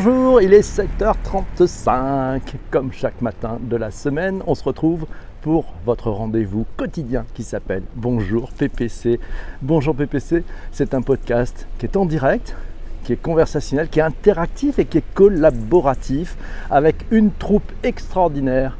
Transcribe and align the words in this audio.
Bonjour, 0.00 0.40
il 0.40 0.54
est 0.54 0.78
7h35. 0.78 2.40
Comme 2.70 2.92
chaque 2.92 3.20
matin 3.20 3.58
de 3.60 3.74
la 3.74 3.90
semaine, 3.90 4.44
on 4.46 4.54
se 4.54 4.62
retrouve 4.62 5.06
pour 5.42 5.74
votre 5.84 6.12
rendez-vous 6.12 6.66
quotidien 6.76 7.26
qui 7.34 7.42
s'appelle 7.42 7.82
Bonjour 7.96 8.52
PPC. 8.52 9.18
Bonjour 9.60 9.96
PPC, 9.96 10.44
c'est 10.70 10.94
un 10.94 11.02
podcast 11.02 11.66
qui 11.80 11.86
est 11.86 11.96
en 11.96 12.06
direct, 12.06 12.54
qui 13.02 13.14
est 13.14 13.20
conversationnel, 13.20 13.88
qui 13.88 13.98
est 13.98 14.02
interactif 14.02 14.78
et 14.78 14.84
qui 14.84 14.98
est 14.98 15.14
collaboratif 15.14 16.36
avec 16.70 17.04
une 17.10 17.32
troupe 17.32 17.72
extraordinaire 17.82 18.78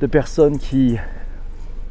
de 0.00 0.06
personnes 0.06 0.56
qui 0.56 0.96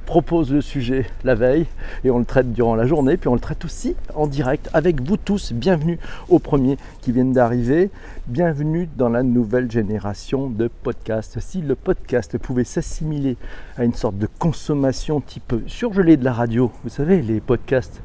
propose 0.08 0.54
le 0.54 0.62
sujet 0.62 1.05
la 1.26 1.36
veille 1.36 1.66
et 2.05 2.10
on 2.10 2.18
le 2.18 2.24
traite 2.24 2.54
durant 2.54 2.76
la 2.76 2.88
journée, 2.88 3.18
puis 3.18 3.28
on 3.28 3.34
le 3.34 3.42
traite 3.42 3.66
aussi 3.66 3.94
en 4.16 4.26
direct 4.26 4.70
avec 4.74 5.02
vous 5.02 5.18
tous. 5.18 5.52
Bienvenue 5.52 6.00
aux 6.30 6.39
premiers 6.39 6.78
qui 7.02 7.12
viennent 7.12 7.34
d'arriver, 7.34 7.92
bienvenue 8.25 8.88
dans 8.96 9.10
la 9.10 9.21
nouvelle 9.21 9.70
génération 9.70 10.50
de 10.50 10.70
podcasts. 10.70 11.42
Si 11.42 11.61
le 11.61 11.75
podcast 11.75 12.38
pouvait 12.38 12.64
s'assimiler 12.64 13.36
à 13.78 13.83
une 13.83 13.93
sorte 13.93 14.18
de 14.18 14.30
consommation 14.39 15.20
type 15.20 15.56
surgelé 15.68 16.16
de 16.16 16.24
la 16.24 16.32
radio, 16.32 16.71
vous 16.86 16.89
savez, 16.89 17.21
les 17.21 17.42
podcasts 17.42 18.02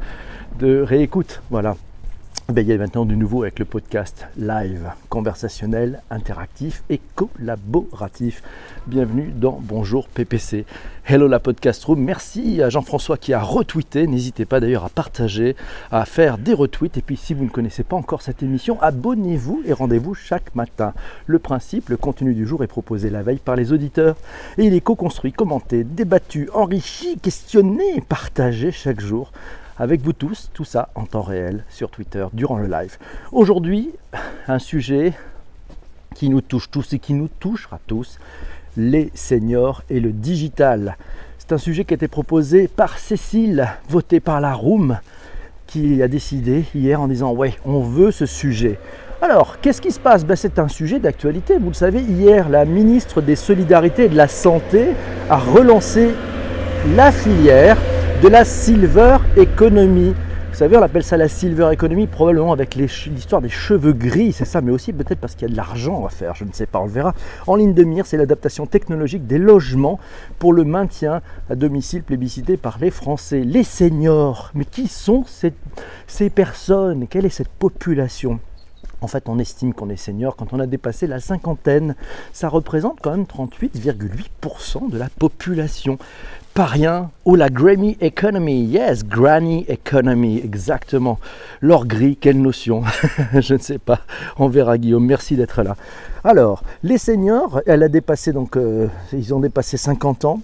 de 0.59 0.83
réécoute, 0.83 1.41
voilà, 1.51 1.77
il 2.61 2.69
y 2.69 2.73
a 2.73 2.77
maintenant 2.77 3.07
du 3.07 3.17
nouveau 3.17 3.43
avec 3.43 3.59
le 3.59 3.65
podcast 3.65 4.27
live, 4.37 4.91
conversationnel, 5.09 6.03
interactif 6.11 6.83
et 6.91 7.01
collaboratif. 7.15 8.43
Bienvenue 8.87 9.33
dans 9.35 9.59
Bonjour 9.63 10.07
PPC. 10.09 10.67
Hello 11.07 11.29
la 11.29 11.41
podcast 11.41 11.83
room. 11.85 12.01
Merci 12.01 12.61
à 12.61 12.69
Jean-François 12.69 13.17
qui 13.17 13.33
a 13.33 13.41
retweeté. 13.41 14.07
N'hésitez 14.07 14.45
pas 14.45 14.61
d'ailleurs 14.61 14.85
à 14.85 14.91
partager, 14.91 15.57
à 15.91 16.05
faire 16.05 16.37
des 16.37 16.53
retweets. 16.53 16.99
Et 16.99 17.03
puis 17.03 17.17
si 17.17 17.33
vous 17.33 17.45
ne 17.45 17.49
connaissez 17.49 17.85
pas 17.85 17.97
encore 17.97 18.21
cette 18.21 18.43
émission, 18.43 18.81
abonnez-vous 18.83 19.63
et 19.65 19.73
rendez-vous 19.73 20.15
chaque 20.15 20.55
matin. 20.55 20.93
Le 21.27 21.39
principe, 21.39 21.89
le 21.89 21.97
contenu 21.97 22.35
du 22.35 22.47
jour 22.47 22.63
est 22.63 22.69
proposé 22.69 23.09
la 23.09 23.23
veille 23.23 23.41
par 23.43 23.57
les 23.57 23.73
auditeurs 23.73 24.17
et 24.59 24.67
il 24.67 24.75
est 24.75 24.81
co-construit, 24.83 25.33
commenté, 25.33 25.85
débattu, 25.85 26.51
enrichi, 26.53 27.19
questionné, 27.19 28.03
partagé 28.09 28.73
chaque 28.73 29.01
jour 29.01 29.33
avec 29.79 30.03
vous 30.03 30.13
tous, 30.13 30.51
tout 30.53 30.65
ça 30.65 30.89
en 30.95 31.07
temps 31.07 31.23
réel 31.23 31.65
sur 31.69 31.91
Twitter 31.91 32.27
durant 32.33 32.59
le 32.59 32.67
live. 32.67 32.99
Aujourd'hui, 33.33 33.91
un 34.49 34.59
sujet 34.59 35.13
qui 36.15 36.29
nous 36.29 36.41
touche 36.41 36.71
tous 36.71 36.93
et 36.93 36.99
qui 36.99 37.15
nous 37.15 37.29
touchera 37.29 37.81
tous, 37.87 38.19
les 38.77 39.11
seniors 39.15 39.83
et 39.91 40.01
le 40.01 40.13
digital. 40.13 40.97
C'est 41.39 41.53
un 41.53 41.59
sujet 41.59 41.85
qui 41.85 41.95
a 41.95 41.97
été 41.97 42.09
proposé 42.09 42.69
par 42.69 42.99
Cécile, 42.99 43.69
voté 43.89 44.21
par 44.21 44.41
la 44.41 44.55
Room, 44.55 44.99
qui 45.67 46.03
a 46.03 46.09
décidé 46.09 46.65
hier 46.75 47.01
en 47.01 47.09
disant 47.09 47.33
ouais, 47.33 47.55
on 47.65 47.81
veut 47.81 48.11
ce 48.11 48.27
sujet. 48.27 48.79
Alors, 49.21 49.61
qu'est-ce 49.61 49.81
qui 49.81 49.93
se 49.93 50.01
passe? 50.01 50.25
Ben, 50.25 50.37
C'est 50.37 50.59
un 50.59 50.69
sujet 50.69 50.99
d'actualité. 50.99 51.57
Vous 51.59 51.69
le 51.69 51.75
savez, 51.75 52.01
hier, 52.01 52.49
la 52.49 52.65
ministre 52.65 53.21
des 53.21 53.37
Solidarités 53.37 54.05
et 54.05 54.09
de 54.09 54.17
la 54.17 54.29
Santé 54.29 54.89
a 55.31 55.37
relancé 55.37 56.11
la 56.97 57.13
filière 57.13 57.77
de 58.23 58.29
la 58.29 58.45
silver 58.45 59.17
economy. 59.37 60.15
Vous 60.51 60.55
savez, 60.55 60.77
on 60.77 60.83
appelle 60.83 61.03
ça 61.03 61.17
la 61.17 61.27
silver 61.27 61.71
economy, 61.73 62.07
probablement 62.07 62.53
avec 62.53 62.77
l'histoire 62.77 63.43
des 63.43 63.49
cheveux 63.49 63.93
gris, 63.93 64.33
c'est 64.33 64.45
ça, 64.45 64.61
mais 64.61 64.71
aussi 64.71 64.93
peut-être 64.93 65.19
parce 65.19 65.35
qu'il 65.35 65.49
y 65.49 65.51
a 65.51 65.53
de 65.53 65.57
l'argent 65.57 66.07
à 66.07 66.09
faire, 66.09 66.37
je 66.37 66.45
ne 66.45 66.53
sais 66.53 66.67
pas, 66.67 66.79
on 66.79 66.85
le 66.85 66.93
verra. 66.93 67.15
En 67.49 67.57
ligne 67.57 67.75
de 67.75 67.83
mire, 67.83 68.07
c'est 68.07 68.17
l'adaptation 68.17 68.67
technologique 68.67 69.27
des 69.27 69.39
logements 69.39 69.99
pour 70.39 70.53
le 70.53 70.63
maintien 70.63 71.21
à 71.51 71.57
domicile 71.57 72.05
plébiscité 72.05 72.57
par 72.57 72.79
les 72.81 72.93
Français, 72.93 73.41
les 73.41 73.65
seniors. 73.65 74.53
Mais 74.55 74.67
qui 74.67 74.87
sont 74.87 75.25
ces, 75.27 75.53
ces 76.07 76.31
personnes? 76.31 77.09
Quelle 77.09 77.27
est 77.27 77.31
cette 77.31 77.49
population? 77.49 78.39
En 79.03 79.09
fait, 79.09 79.29
on 79.29 79.39
estime 79.39 79.75
qu'on 79.75 79.91
est 79.91 79.97
senior 79.97 80.37
quand 80.37 80.53
on 80.53 80.61
a 80.61 80.67
dépassé 80.67 81.07
la 81.07 81.19
cinquantaine. 81.19 81.97
Ça 82.33 82.49
représente 82.49 83.01
quand 83.03 83.11
même 83.11 83.25
38,8% 83.25 84.91
de 84.91 84.97
la 84.97 85.09
population. 85.09 85.99
Pas 86.55 86.67
rien. 86.67 87.11
Oh, 87.25 87.35
la 87.35 87.49
Grammy 87.49 87.97
Economy. 88.01 88.65
Yes, 88.65 89.05
Granny 89.05 89.65
Economy. 89.69 90.39
Exactement. 90.45 91.19
L'or 91.61 91.87
gris, 91.87 92.17
quelle 92.17 92.41
notion 92.41 92.83
Je 93.35 93.55
ne 93.55 93.59
sais 93.59 93.79
pas. 93.79 94.01
On 94.39 94.49
verra, 94.49 94.79
Guillaume. 94.79 95.05
Merci 95.05 95.35
d'être 95.35 95.63
là. 95.63 95.77
Alors, 96.23 96.63
les 96.83 96.99
seniors, 96.99 97.61
elle 97.67 97.83
a 97.83 97.89
dépassé, 97.89 98.33
donc, 98.33 98.57
euh, 98.57 98.87
ils 99.13 99.35
ont 99.35 99.41
dépassé 99.41 99.77
50 99.77 100.27
ans. 100.27 100.41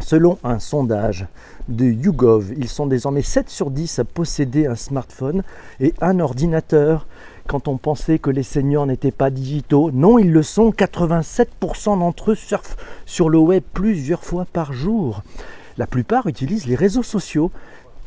Selon 0.00 0.36
un 0.44 0.58
sondage 0.58 1.26
de 1.68 1.86
YouGov, 1.86 2.52
ils 2.58 2.68
sont 2.68 2.86
désormais 2.86 3.22
7 3.22 3.48
sur 3.48 3.70
10 3.70 4.00
à 4.00 4.04
posséder 4.04 4.66
un 4.66 4.74
smartphone 4.74 5.42
et 5.80 5.94
un 6.00 6.20
ordinateur 6.20 7.06
quand 7.46 7.68
on 7.68 7.76
pensait 7.76 8.18
que 8.18 8.30
les 8.30 8.42
seniors 8.42 8.86
n'étaient 8.86 9.10
pas 9.10 9.30
digitaux. 9.30 9.90
Non, 9.92 10.18
ils 10.18 10.30
le 10.30 10.42
sont. 10.42 10.70
87% 10.70 11.98
d'entre 11.98 12.32
eux 12.32 12.34
surfent 12.34 12.76
sur 13.06 13.28
le 13.28 13.38
web 13.38 13.62
plusieurs 13.72 14.24
fois 14.24 14.46
par 14.52 14.72
jour. 14.72 15.22
La 15.78 15.86
plupart 15.86 16.26
utilisent 16.26 16.66
les 16.66 16.74
réseaux 16.74 17.02
sociaux, 17.02 17.50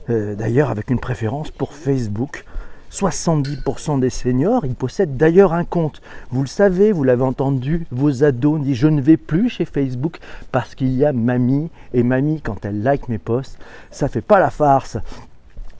euh, 0.10 0.36
d'ailleurs 0.36 0.70
avec 0.70 0.90
une 0.90 1.00
préférence 1.00 1.52
pour 1.52 1.74
Facebook. 1.74 2.46
70% 2.92 4.00
des 4.00 4.10
seniors, 4.10 4.66
ils 4.66 4.74
possèdent 4.74 5.16
d'ailleurs 5.16 5.54
un 5.54 5.64
compte. 5.64 6.02
Vous 6.32 6.42
le 6.42 6.48
savez, 6.48 6.92
vous 6.92 7.04
l'avez 7.04 7.24
entendu, 7.24 7.86
vos 7.92 8.24
ados 8.24 8.60
disent 8.62 8.78
je 8.78 8.88
ne 8.88 9.02
vais 9.02 9.18
plus 9.18 9.50
chez 9.50 9.66
Facebook 9.66 10.18
parce 10.52 10.74
qu'il 10.74 10.92
y 10.96 11.06
a 11.06 11.14
mamie 11.14 11.70
et 11.94 12.02
mamie 12.02 12.42
quand 12.42 12.66
elle 12.66 12.82
like 12.82 13.08
mes 13.08 13.20
posts, 13.20 13.60
ça 13.92 14.08
fait 14.08 14.22
pas 14.22 14.40
la 14.40 14.50
farce. 14.50 14.98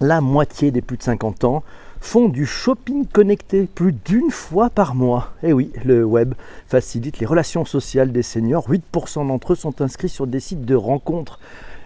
La 0.02 0.22
moitié 0.22 0.72
des 0.72 0.82
plus 0.82 0.98
de 0.98 1.04
50 1.04 1.44
ans 1.44 1.64
font 2.00 2.30
du 2.30 2.46
shopping 2.46 3.06
connecté 3.06 3.68
plus 3.74 3.92
d'une 3.92 4.32
fois 4.32 4.70
par 4.70 4.96
mois. 4.96 5.34
Et 5.44 5.50
eh 5.50 5.54
oui, 5.54 5.72
le 5.84 6.04
web 6.04 6.34
facilite 6.68 7.20
les 7.20 7.26
relations 7.26 7.66
sociales 7.66 8.12
des 8.12 8.24
seniors. 8.24 8.70
8% 8.70 9.28
d'entre 9.28 9.54
eux 9.54 9.56
sont 9.56 9.82
inscrits 9.82 10.10
sur 10.10 10.28
des 10.28 10.40
sites 10.40 10.66
de 10.66 10.76
rencontres 10.76 11.40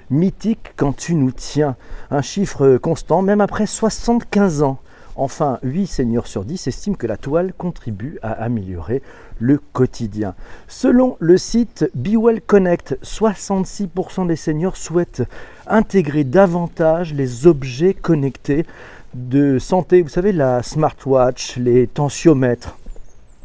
mythiques 0.09 0.73
quand 0.75 0.95
tu 0.95 1.15
nous 1.15 1.31
tiens. 1.31 1.75
Un 2.11 2.21
chiffre 2.21 2.77
constant 2.77 3.21
même 3.21 3.41
après 3.41 3.65
75 3.65 4.63
ans. 4.63 4.79
Enfin, 5.15 5.59
8 5.61 5.85
seniors 5.85 6.25
sur 6.25 6.43
10 6.43 6.67
estiment 6.67 6.95
que 6.95 7.05
la 7.05 7.17
toile 7.17 7.53
contribue 7.53 8.17
à 8.23 8.31
améliorer 8.31 9.03
le 9.39 9.59
quotidien. 9.59 10.33
Selon 10.67 11.17
le 11.19 11.37
site 11.37 11.89
BeWell 11.93 12.41
Connect, 12.41 12.97
66% 13.03 14.25
des 14.25 14.35
seniors 14.35 14.75
souhaitent 14.75 15.23
intégrer 15.67 16.23
davantage 16.23 17.13
les 17.13 17.45
objets 17.45 17.93
connectés 17.93 18.65
de 19.13 19.59
santé, 19.59 20.01
vous 20.01 20.09
savez, 20.09 20.31
la 20.31 20.63
smartwatch, 20.63 21.57
les 21.57 21.87
tensiomètres 21.87 22.77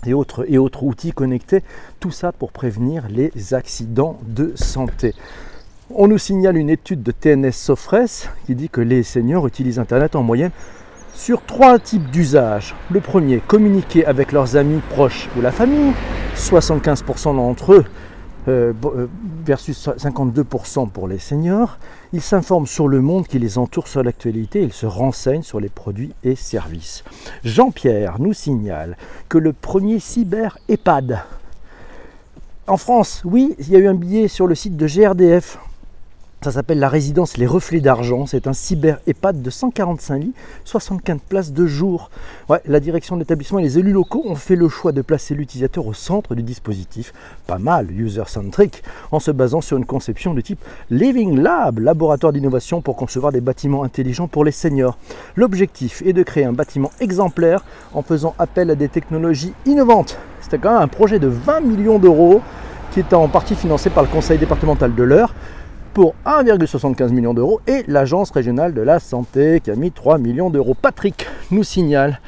et 0.07 0.15
autres, 0.15 0.45
et 0.49 0.59
autres 0.59 0.83
outils 0.83 1.13
connectés, 1.13 1.63
tout 2.01 2.11
ça 2.11 2.33
pour 2.33 2.53
prévenir 2.53 3.05
les 3.09 3.55
accidents 3.55 4.19
de 4.27 4.53
santé. 4.55 5.15
On 5.95 6.09
nous 6.09 6.19
signale 6.19 6.57
une 6.57 6.71
étude 6.71 7.03
de 7.03 7.13
TNS 7.13 7.53
Sofres 7.53 8.29
qui 8.47 8.55
dit 8.55 8.69
que 8.69 8.81
les 8.81 9.03
seniors 9.03 9.47
utilisent 9.47 9.79
Internet 9.79 10.17
en 10.17 10.23
moyenne 10.23 10.51
sur 11.15 11.43
trois 11.43 11.79
types 11.79 12.11
d'usages. 12.11 12.75
Le 12.91 13.01
premier, 13.01 13.39
communiquer 13.39 14.05
avec 14.07 14.33
leurs 14.33 14.57
amis 14.57 14.81
proches 14.91 15.29
ou 15.37 15.41
la 15.41 15.51
famille. 15.51 15.93
75% 16.37 17.35
d'entre 17.35 17.73
eux 17.73 17.85
euh, 18.49 18.73
euh, 18.85 19.09
versus 19.45 19.89
52% 19.89 20.91
pour 20.91 21.09
les 21.09 21.19
seniors. 21.19 21.79
Ils 22.13 22.23
s'informent 22.23 22.67
sur 22.67 22.89
le 22.89 23.01
monde 23.01 23.27
qui 23.27 23.39
les 23.39 23.59
entoure 23.59 23.89
sur 23.89 24.03
l'actualité, 24.03 24.63
ils 24.63 24.73
se 24.73 24.87
renseignent 24.87 25.43
sur 25.43 25.61
les 25.61 25.69
produits 25.69 26.15
et 26.25 26.35
services. 26.35 27.05
Jean-Pierre 27.45 28.21
nous 28.21 28.33
signale 28.33 28.97
que 29.29 29.39
le 29.39 29.53
premier 29.53 30.01
cyber 30.01 30.59
EHPAD 30.69 31.21
en 32.67 32.77
France, 32.77 33.23
oui, 33.25 33.55
il 33.59 33.71
y 33.71 33.77
a 33.77 33.79
eu 33.79 33.89
un 33.89 33.95
billet 33.95 34.29
sur 34.29 34.47
le 34.47 34.55
site 34.55 34.77
de 34.77 34.87
GRDF 34.87 35.59
ça 36.41 36.53
s'appelle 36.53 36.79
la 36.79 36.89
résidence 36.89 37.37
Les 37.37 37.47
Reflets 37.47 37.81
d'Argent. 37.81 38.27
C'est 38.27 38.47
un 38.47 38.53
cyber 38.53 39.01
EHPAD 39.09 39.43
de 39.43 39.51
145 39.51 40.19
lits, 40.19 40.35
75 40.65 41.19
places 41.29 41.53
de 41.53 41.67
jour. 41.67 42.11
Ouais, 42.49 42.61
la 42.65 42.79
direction 42.79 43.17
de 43.17 43.21
l'établissement 43.21 43.59
et 43.59 43.63
les 43.63 43.79
élus 43.79 43.93
locaux 43.93 44.23
ont 44.25 44.37
fait 44.37 44.55
le 44.55 44.69
choix 44.69 44.93
de 44.93 45.03
placer 45.03 45.35
l'utilisateur 45.35 45.85
au 45.87 45.95
centre 45.95 46.37
du 46.37 46.45
dispositif. 46.45 47.13
Pas 47.49 47.59
mal, 47.59 47.91
user-centric, 47.91 48.85
en 49.11 49.19
se 49.19 49.33
basant 49.33 49.61
sur 49.61 49.79
une 49.79 49.85
conception 49.85 50.33
de 50.33 50.41
type 50.41 50.61
Living 50.91 51.41
Lab, 51.41 51.81
laboratoire 51.81 52.33
d'innovation 52.33 52.83
pour 52.83 52.95
concevoir 52.95 53.33
des 53.33 53.41
bâtiments 53.41 53.83
intelligents 53.83 54.29
pour 54.29 54.45
les 54.45 54.53
seniors. 54.53 54.97
L'objectif 55.35 56.03
est 56.03 56.13
de 56.13 56.23
créer 56.23 56.45
un 56.45 56.53
bâtiment 56.53 56.93
exemplaire 57.01 57.65
en 57.95 58.03
faisant 58.03 58.37
appel 58.39 58.71
à 58.71 58.77
des 58.77 58.89
technologies 58.89 59.55
innovantes. 59.67 60.17
C'était 60.41 60.59
quand 60.59 60.73
même 60.73 60.83
un 60.83 60.89
projet 60.89 61.19
de 61.19 61.27
20 61.27 61.63
millions 61.63 61.99
d'euros 61.99 62.43
qui 62.93 63.01
est 63.01 63.13
en 63.13 63.29
partie 63.29 63.55
financé 63.55 63.91
par 63.91 64.05
le 64.05 64.09
conseil 64.09 64.39
départemental 64.39 64.95
de 64.95 65.03
l'Eure 65.03 65.35
pour 65.95 66.15
1,75 66.27 67.11
million 67.11 67.35
d'euros 67.35 67.61
et 67.67 67.85
l'Agence 67.89 68.31
régionale 68.31 68.75
de 68.75 68.81
la 68.81 69.01
santé 69.01 69.61
qui 69.61 69.71
a 69.71 69.77
mis 69.77 69.91
3 69.91 70.19
millions 70.19 70.51
d'euros. 70.51 70.75
Patrick 70.75 71.27
nous 71.51 71.65
signale, 71.65 72.21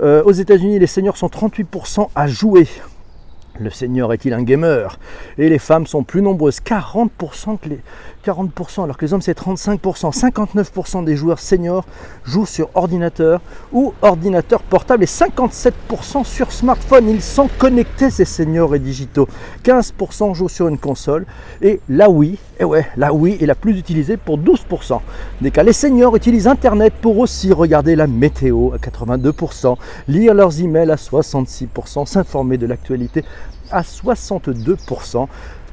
euh, 0.00 0.22
aux 0.24 0.32
États-Unis, 0.32 0.78
les 0.78 0.86
seniors 0.86 1.16
sont 1.16 1.28
38% 1.28 2.08
à 2.14 2.26
jouer 2.26 2.66
Le 3.60 3.70
senior 3.70 4.12
est-il 4.12 4.32
un 4.32 4.42
gamer? 4.42 4.98
Et 5.38 5.48
les 5.48 5.58
femmes 5.58 5.86
sont 5.86 6.02
plus 6.02 6.22
nombreuses, 6.22 6.60
40%, 6.60 7.58
que 7.58 7.68
les, 7.68 7.80
40% 8.24 8.84
alors 8.84 8.96
que 8.96 9.04
les 9.04 9.12
hommes 9.12 9.22
c'est 9.22 9.38
35%. 9.38 10.12
59% 10.12 11.04
des 11.04 11.16
joueurs 11.16 11.38
seniors 11.38 11.84
jouent 12.24 12.46
sur 12.46 12.68
ordinateur 12.74 13.40
ou 13.72 13.94
ordinateur 14.02 14.62
portable 14.62 15.04
et 15.04 15.06
57% 15.06 16.24
sur 16.24 16.52
smartphone. 16.52 17.08
Ils 17.08 17.22
sont 17.22 17.48
connectés 17.58 18.10
ces 18.10 18.24
seniors 18.24 18.74
et 18.74 18.78
digitaux. 18.78 19.28
15% 19.64 20.34
jouent 20.34 20.48
sur 20.48 20.68
une 20.68 20.78
console 20.78 21.26
et 21.60 21.80
la 21.88 22.08
Wii, 22.08 22.38
et 22.58 22.64
ouais, 22.64 22.86
la 22.96 23.12
Wii 23.12 23.42
est 23.42 23.46
la 23.46 23.54
plus 23.54 23.78
utilisée 23.78 24.16
pour 24.16 24.38
12%. 24.38 25.00
Des 25.40 25.50
cas, 25.50 25.62
les 25.62 25.72
seniors 25.72 26.14
utilisent 26.16 26.46
Internet 26.46 26.94
pour 27.00 27.18
aussi 27.18 27.52
regarder 27.52 27.96
la 27.96 28.06
météo 28.06 28.72
à 28.72 28.76
82%, 28.76 29.76
lire 30.08 30.34
leurs 30.34 30.60
emails 30.60 30.90
à 30.90 30.96
66%, 30.96 32.06
s'informer 32.06 32.58
de 32.58 32.66
l'actualité 32.66 33.24
à 33.70 33.82
62% 33.82 35.26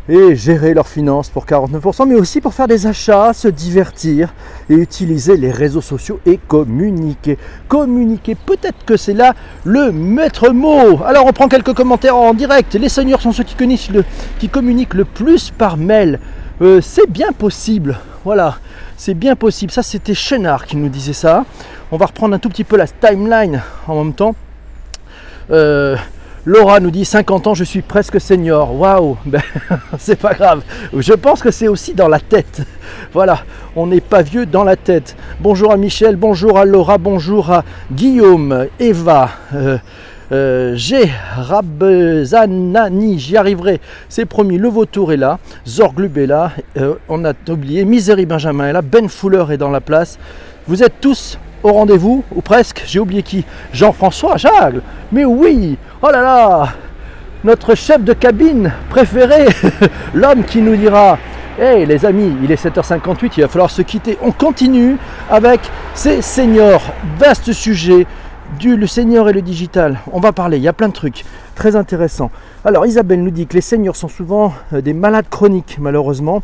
et 0.10 0.36
gérer 0.36 0.74
leurs 0.74 0.88
finances 0.88 1.30
pour 1.30 1.46
49%, 1.46 2.08
mais 2.08 2.16
aussi 2.16 2.42
pour 2.42 2.54
faire 2.54 2.68
des 2.68 2.88
achats, 2.88 3.32
se 3.34 3.48
divertir 3.48 4.34
et 4.70 4.74
utiliser 4.74 5.38
les 5.38 5.52
réseaux 5.52 5.82
sociaux 5.82 6.20
et 6.26 6.38
communiquer. 6.38 7.38
Communiquer, 7.68 8.34
peut-être 8.34 8.84
que 8.86 8.98
c'est 8.98 9.14
là 9.14 9.36
le 9.64 9.92
maître 9.92 10.50
mot. 10.50 11.04
Alors 11.06 11.28
on 11.28 11.32
prend 11.32 11.48
quelques 11.48 11.74
commentaires 11.74 12.16
en 12.16 12.34
direct. 12.34 12.74
Les 12.74 12.90
seigneurs 12.90 13.22
sont 13.22 13.32
ceux 13.32 13.44
qui 13.44 13.54
communiquent 13.54 13.92
le, 13.94 14.04
qui 14.40 14.50
communiquent 14.50 14.96
le 14.96 15.06
plus 15.06 15.52
par 15.52 15.78
mail. 15.78 16.20
Euh, 16.62 16.82
c'est 16.82 17.10
bien 17.10 17.32
possible. 17.32 18.00
Voilà, 18.26 18.58
c'est 18.98 19.14
bien 19.14 19.36
possible. 19.36 19.72
Ça, 19.72 19.84
c'était 19.84 20.14
Chénard 20.14 20.66
qui 20.66 20.76
nous 20.76 20.90
disait 20.90 21.14
ça. 21.14 21.46
On 21.92 21.98
va 21.98 22.08
reprendre 22.08 22.36
un 22.36 22.40
tout 22.40 22.50
petit 22.50 22.64
peu 22.64 22.76
la 22.76 22.88
timeline 22.88 23.62
en 23.88 24.04
même 24.04 24.14
temps. 24.14 24.36
Euh, 25.52 25.96
Laura 26.46 26.80
nous 26.80 26.90
dit 26.90 27.04
50 27.04 27.48
ans, 27.48 27.54
je 27.54 27.66
suis 27.66 27.82
presque 27.82 28.20
senior. 28.22 28.74
Waouh, 28.74 29.18
ben, 29.26 29.42
c'est 29.98 30.18
pas 30.20 30.34
grave. 30.34 30.62
Je 30.96 31.14
pense 31.14 31.42
que 31.42 31.52
c'est 31.52 31.68
aussi 31.68 31.94
dans 31.94 32.08
la 32.08 32.20
tête. 32.20 32.62
Voilà, 33.14 33.40
on 33.76 33.88
n'est 33.88 34.02
pas 34.02 34.22
vieux 34.22 34.46
dans 34.46 34.64
la 34.64 34.76
tête. 34.76 35.16
Bonjour 35.40 35.72
à 35.72 35.78
Michel, 35.78 36.16
bonjour 36.16 36.58
à 36.58 36.66
Laura, 36.66 36.98
bonjour 36.98 37.52
à 37.52 37.64
Guillaume, 37.92 38.68
Eva. 38.80 39.30
Euh, 39.54 39.78
euh, 40.32 40.76
j'y 40.76 41.08
arriverai, 43.38 43.82
c'est 44.10 44.26
promis. 44.26 44.58
Le 44.58 44.70
Vautour 44.70 45.12
est 45.12 45.18
là, 45.18 45.40
Zorglub 45.68 46.18
est 46.18 46.28
là, 46.28 46.52
euh, 46.78 46.96
on 47.08 47.26
a 47.26 47.34
oublié, 47.48 47.84
Misery 47.86 48.26
Benjamin 48.28 48.68
est 48.68 48.74
là, 48.74 48.82
Ben 48.82 49.10
Fuller 49.10 49.46
est 49.52 49.58
dans 49.58 49.72
la 49.72 49.82
place. 49.82 50.20
Vous 50.68 50.84
êtes 50.84 51.00
tous 51.02 51.40
au 51.64 51.74
rendez-vous, 51.74 52.24
ou 52.36 52.42
presque, 52.42 52.84
j'ai 52.86 53.00
oublié 53.00 53.24
qui 53.24 53.44
Jean-François 53.74 54.38
Jacques 54.38 54.76
Mais 55.12 55.26
oui 55.26 55.78
Oh 56.02 56.10
là 56.10 56.22
là 56.22 56.70
Notre 57.44 57.76
chef 57.76 58.02
de 58.06 58.14
cabine 58.14 58.72
préféré, 58.90 59.48
l'homme 60.14 60.46
qui 60.46 60.62
nous 60.62 60.78
dira 60.78 61.18
Hey 61.60 61.86
les 61.86 62.06
amis, 62.06 62.38
il 62.42 62.50
est 62.54 62.66
7h58, 62.66 63.32
il 63.36 63.42
va 63.42 63.50
falloir 63.50 63.70
se 63.70 63.82
quitter. 63.82 64.18
On 64.22 64.32
continue 64.32 64.96
avec 65.30 65.60
ces 65.94 66.22
seniors. 66.22 66.84
Vaste 67.18 67.52
sujet 67.52 68.08
du 68.58 68.78
le 68.78 68.88
senior 68.88 69.28
et 69.28 69.34
le 69.34 69.42
digital. 69.42 70.00
On 70.14 70.22
va 70.22 70.32
parler, 70.32 70.56
il 70.56 70.64
y 70.64 70.70
a 70.70 70.74
plein 70.74 70.88
de 70.88 70.94
trucs 70.94 71.26
très 71.54 71.76
intéressants. 71.76 72.32
Alors 72.64 72.86
Isabelle 72.86 73.22
nous 73.22 73.30
dit 73.30 73.46
que 73.46 73.56
les 73.56 73.62
seniors 73.62 73.98
sont 73.98 74.08
souvent 74.08 74.54
euh, 74.72 74.80
des 74.80 74.94
malades 74.94 75.28
chroniques 75.30 75.80
malheureusement 75.82 76.44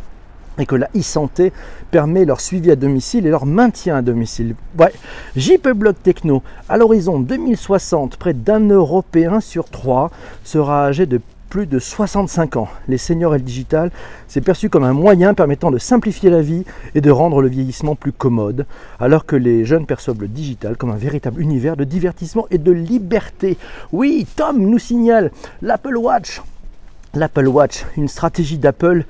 et 0.58 0.66
que 0.66 0.74
la 0.74 0.88
e-santé 0.96 1.52
permet 1.90 2.24
leur 2.24 2.40
suivi 2.40 2.70
à 2.70 2.76
domicile 2.76 3.26
et 3.26 3.30
leur 3.30 3.46
maintien 3.46 3.96
à 3.96 4.02
domicile. 4.02 4.54
Ouais. 4.78 4.92
JP 5.36 5.68
Block 5.70 6.02
Techno, 6.02 6.42
à 6.68 6.76
l'horizon 6.76 7.20
2060, 7.20 8.16
près 8.16 8.34
d'un 8.34 8.68
Européen 8.68 9.40
sur 9.40 9.68
trois 9.68 10.10
sera 10.44 10.86
âgé 10.86 11.06
de 11.06 11.20
plus 11.48 11.66
de 11.66 11.78
65 11.78 12.56
ans. 12.56 12.68
Les 12.88 12.98
seniors 12.98 13.34
et 13.34 13.38
le 13.38 13.44
digital, 13.44 13.90
c'est 14.28 14.40
perçu 14.40 14.68
comme 14.68 14.84
un 14.84 14.92
moyen 14.92 15.32
permettant 15.34 15.70
de 15.70 15.78
simplifier 15.78 16.30
la 16.30 16.42
vie 16.42 16.64
et 16.94 17.00
de 17.00 17.10
rendre 17.10 17.40
le 17.40 17.48
vieillissement 17.48 17.94
plus 17.94 18.12
commode, 18.12 18.66
alors 18.98 19.26
que 19.26 19.36
les 19.36 19.64
jeunes 19.64 19.86
perçoivent 19.86 20.20
le 20.20 20.28
digital 20.28 20.76
comme 20.76 20.90
un 20.90 20.96
véritable 20.96 21.40
univers 21.40 21.76
de 21.76 21.84
divertissement 21.84 22.46
et 22.50 22.58
de 22.58 22.72
liberté. 22.72 23.56
Oui, 23.92 24.26
Tom 24.36 24.58
nous 24.58 24.78
signale 24.78 25.30
l'Apple 25.62 25.96
Watch. 25.96 26.42
L'Apple 27.14 27.48
Watch, 27.48 27.86
une 27.96 28.08
stratégie 28.08 28.58
d'Apple 28.58 29.04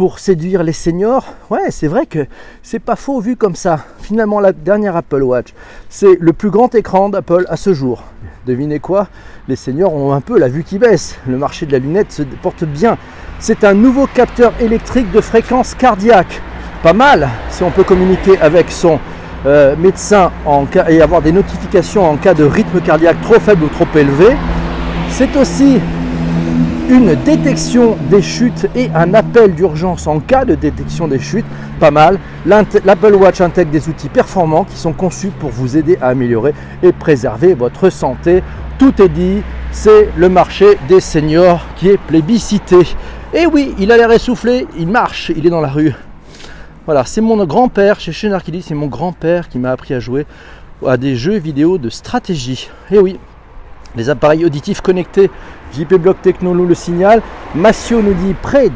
pour 0.00 0.18
séduire 0.18 0.62
les 0.62 0.72
seniors. 0.72 1.26
Ouais, 1.50 1.70
c'est 1.70 1.86
vrai 1.86 2.06
que 2.06 2.24
c'est 2.62 2.78
pas 2.78 2.96
faux 2.96 3.20
vu 3.20 3.36
comme 3.36 3.54
ça. 3.54 3.80
Finalement, 3.98 4.40
la 4.40 4.52
dernière 4.52 4.96
Apple 4.96 5.22
Watch, 5.22 5.48
c'est 5.90 6.16
le 6.18 6.32
plus 6.32 6.48
grand 6.48 6.74
écran 6.74 7.10
d'Apple 7.10 7.44
à 7.50 7.58
ce 7.58 7.74
jour. 7.74 8.02
Devinez 8.46 8.78
quoi? 8.78 9.08
Les 9.46 9.56
seniors 9.56 9.92
ont 9.92 10.14
un 10.14 10.22
peu 10.22 10.38
la 10.38 10.48
vue 10.48 10.64
qui 10.64 10.78
baisse. 10.78 11.18
Le 11.28 11.36
marché 11.36 11.66
de 11.66 11.72
la 11.72 11.80
lunette 11.80 12.12
se 12.12 12.22
porte 12.22 12.64
bien. 12.64 12.96
C'est 13.40 13.62
un 13.62 13.74
nouveau 13.74 14.06
capteur 14.06 14.54
électrique 14.58 15.12
de 15.12 15.20
fréquence 15.20 15.74
cardiaque. 15.74 16.40
Pas 16.82 16.94
mal 16.94 17.28
si 17.50 17.62
on 17.62 17.70
peut 17.70 17.84
communiquer 17.84 18.40
avec 18.40 18.70
son 18.70 18.98
euh, 19.44 19.76
médecin 19.76 20.30
en 20.46 20.64
cas, 20.64 20.88
et 20.88 21.02
avoir 21.02 21.20
des 21.20 21.32
notifications 21.32 22.10
en 22.10 22.16
cas 22.16 22.32
de 22.32 22.44
rythme 22.44 22.80
cardiaque 22.80 23.20
trop 23.20 23.38
faible 23.38 23.64
ou 23.64 23.68
trop 23.68 23.98
élevé. 23.98 24.34
C'est 25.10 25.36
aussi 25.36 25.78
une 26.90 27.14
détection 27.14 27.96
des 28.10 28.20
chutes 28.20 28.66
et 28.74 28.90
un 28.94 29.14
appel 29.14 29.54
d'urgence 29.54 30.08
en 30.08 30.18
cas 30.18 30.44
de 30.44 30.56
détection 30.56 31.06
des 31.06 31.20
chutes. 31.20 31.46
Pas 31.78 31.92
mal. 31.92 32.18
L'Apple 32.44 33.14
Watch 33.14 33.40
intègre 33.40 33.70
des 33.70 33.88
outils 33.88 34.08
performants 34.08 34.64
qui 34.64 34.76
sont 34.76 34.92
conçus 34.92 35.30
pour 35.38 35.50
vous 35.50 35.76
aider 35.76 35.98
à 36.02 36.08
améliorer 36.08 36.52
et 36.82 36.92
préserver 36.92 37.54
votre 37.54 37.90
santé. 37.90 38.42
Tout 38.78 39.00
est 39.00 39.08
dit, 39.08 39.42
c'est 39.70 40.08
le 40.16 40.28
marché 40.28 40.78
des 40.88 41.00
seniors 41.00 41.64
qui 41.76 41.88
est 41.88 41.96
plébiscité. 41.96 42.80
Et 43.32 43.46
oui, 43.46 43.74
il 43.78 43.92
a 43.92 43.96
l'air 43.96 44.10
essoufflé, 44.10 44.66
il 44.76 44.88
marche, 44.88 45.30
il 45.36 45.46
est 45.46 45.50
dans 45.50 45.60
la 45.60 45.68
rue. 45.68 45.94
Voilà, 46.86 47.04
c'est 47.04 47.20
mon 47.20 47.44
grand-père, 47.44 48.00
chez 48.00 48.12
dit, 48.48 48.62
c'est 48.62 48.74
mon 48.74 48.88
grand-père 48.88 49.48
qui 49.48 49.58
m'a 49.58 49.70
appris 49.70 49.94
à 49.94 50.00
jouer 50.00 50.26
à 50.84 50.96
des 50.96 51.14
jeux 51.14 51.36
vidéo 51.36 51.78
de 51.78 51.88
stratégie. 51.88 52.68
Et 52.90 52.98
oui, 52.98 53.20
les 53.96 54.08
appareils 54.08 54.44
auditifs 54.44 54.80
connectés, 54.80 55.30
JP 55.72 56.20
Techno 56.22 56.54
nous 56.54 56.66
le 56.66 56.74
signale. 56.74 57.22
Massio 57.54 58.02
nous 58.02 58.14
dit 58.14 58.34
près 58.34 58.70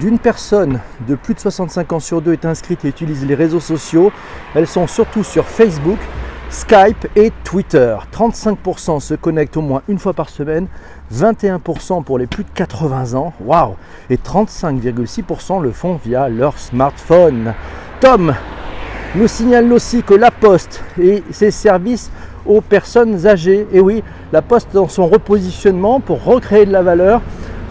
d'une 0.00 0.18
personne 0.18 0.80
de 1.06 1.14
plus 1.14 1.34
de 1.34 1.40
65 1.40 1.92
ans 1.92 2.00
sur 2.00 2.22
deux 2.22 2.32
est 2.32 2.44
inscrite 2.44 2.84
et 2.84 2.88
utilise 2.88 3.26
les 3.26 3.34
réseaux 3.34 3.60
sociaux. 3.60 4.12
Elles 4.54 4.66
sont 4.66 4.86
surtout 4.86 5.24
sur 5.24 5.44
Facebook, 5.46 5.98
Skype 6.50 7.08
et 7.16 7.32
Twitter. 7.44 7.96
35% 8.12 9.00
se 9.00 9.14
connectent 9.14 9.56
au 9.56 9.62
moins 9.62 9.82
une 9.88 9.98
fois 9.98 10.14
par 10.14 10.28
semaine, 10.28 10.68
21% 11.14 12.04
pour 12.04 12.18
les 12.18 12.26
plus 12.26 12.44
de 12.44 12.50
80 12.54 13.14
ans, 13.14 13.32
waouh, 13.40 13.74
et 14.08 14.16
35,6% 14.16 15.60
le 15.60 15.72
font 15.72 15.98
via 16.02 16.28
leur 16.28 16.58
smartphone. 16.58 17.54
Tom 18.00 18.34
nous 19.14 19.28
signale 19.28 19.72
aussi 19.72 20.02
que 20.02 20.14
la 20.14 20.30
Poste 20.30 20.82
et 21.00 21.22
ses 21.30 21.50
services 21.50 22.10
aux 22.48 22.60
personnes 22.60 23.26
âgées. 23.26 23.66
Et 23.72 23.80
oui, 23.80 24.02
la 24.32 24.42
Poste 24.42 24.70
dans 24.72 24.88
son 24.88 25.06
repositionnement 25.06 26.00
pour 26.00 26.24
recréer 26.24 26.66
de 26.66 26.72
la 26.72 26.82
valeur 26.82 27.20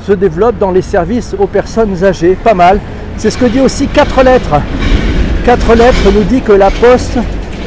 se 0.04 0.14
développe 0.14 0.58
dans 0.58 0.72
les 0.72 0.82
services 0.82 1.36
aux 1.38 1.48
personnes 1.48 2.04
âgées. 2.04 2.38
Pas 2.42 2.54
mal. 2.54 2.80
C'est 3.18 3.32
ce 3.32 3.38
que 3.38 3.46
dit 3.46 3.60
aussi 3.60 3.88
4 3.88 4.24
lettres. 4.24 4.62
4 5.44 5.76
lettres 5.76 6.12
nous 6.14 6.24
dit 6.24 6.42
que 6.42 6.52
la 6.52 6.70
Poste 6.70 7.18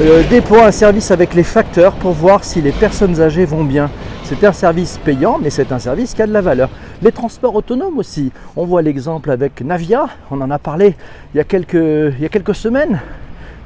euh, 0.00 0.22
déploie 0.30 0.64
un 0.64 0.70
service 0.70 1.10
avec 1.10 1.34
les 1.34 1.42
facteurs 1.42 1.92
pour 1.92 2.12
voir 2.12 2.44
si 2.44 2.62
les 2.62 2.72
personnes 2.72 3.20
âgées 3.20 3.44
vont 3.44 3.64
bien. 3.64 3.90
C'est 4.24 4.44
un 4.44 4.52
service 4.52 4.98
payant, 5.04 5.38
mais 5.42 5.50
c'est 5.50 5.72
un 5.72 5.80
service 5.80 6.14
qui 6.14 6.22
a 6.22 6.26
de 6.26 6.32
la 6.32 6.40
valeur. 6.40 6.70
Les 7.02 7.10
transports 7.10 7.56
autonomes 7.56 7.98
aussi. 7.98 8.30
On 8.54 8.64
voit 8.64 8.80
l'exemple 8.80 9.30
avec 9.30 9.60
Navia, 9.60 10.06
on 10.30 10.40
en 10.40 10.50
a 10.50 10.58
parlé 10.58 10.94
il 11.34 11.38
y 11.38 11.40
a 11.40 11.44
quelques, 11.44 11.74
il 11.74 12.20
y 12.20 12.24
a 12.24 12.28
quelques 12.28 12.54
semaines 12.54 13.00